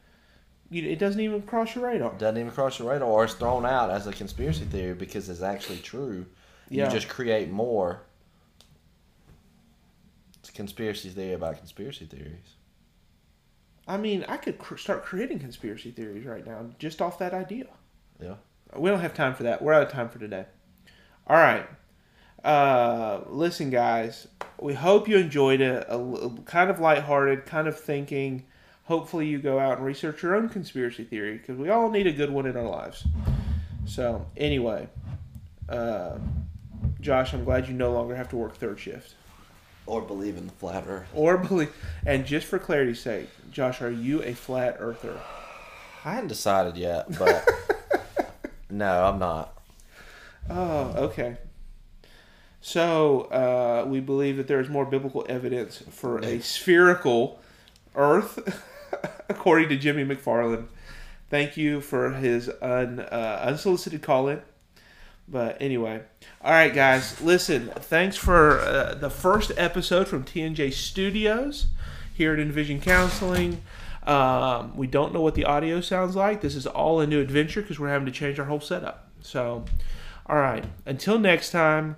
[0.69, 2.13] you, it doesn't even cross your radar.
[2.17, 5.41] doesn't even cross your radar or it's thrown out as a conspiracy theory because it's
[5.41, 6.25] actually true.
[6.69, 6.86] Yeah.
[6.86, 8.01] You just create more.
[10.39, 12.55] It's conspiracy theory about conspiracy theories.
[13.88, 17.67] I mean, I could cr- start creating conspiracy theories right now just off that idea.
[18.21, 18.36] Yeah.
[18.75, 19.61] We don't have time for that.
[19.61, 20.45] We're out of time for today.
[21.27, 21.67] All right.
[22.45, 24.27] Uh, listen, guys.
[24.59, 25.83] We hope you enjoyed it.
[25.89, 28.45] A, l- kind of lighthearted, kind of thinking.
[28.85, 32.11] Hopefully, you go out and research your own conspiracy theory because we all need a
[32.13, 33.03] good one in our lives.
[33.85, 34.87] So, anyway,
[35.67, 36.17] uh,
[37.01, 39.15] Josh, I'm glad you no longer have to work third shift
[39.87, 41.07] Or believe in the flat earth.
[41.15, 41.73] or believe.
[42.05, 45.19] And just for clarity's sake, Josh, are you a flat earther?
[46.05, 47.43] I hadn't decided yet, but
[48.69, 49.57] no, I'm not.
[50.49, 51.37] Oh, okay.
[52.66, 57.39] So uh, we believe that there is more biblical evidence for a spherical
[57.93, 58.66] Earth,
[59.30, 60.66] according to Jimmy McFarland.
[61.30, 64.41] Thank you for his un, uh, unsolicited call in.
[65.28, 66.01] But anyway,
[66.41, 67.72] all right, guys, listen.
[67.76, 71.68] Thanks for uh, the first episode from TNJ Studios
[72.16, 73.61] here at Envision Counseling.
[74.07, 76.41] Um, we don't know what the audio sounds like.
[76.41, 79.11] This is all a new adventure because we're having to change our whole setup.
[79.22, 79.66] So,
[80.26, 81.97] all right, until next time,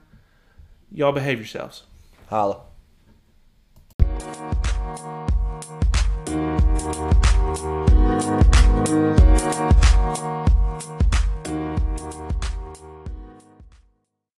[0.91, 1.83] y'all behave yourselves.
[2.29, 2.66] Holla.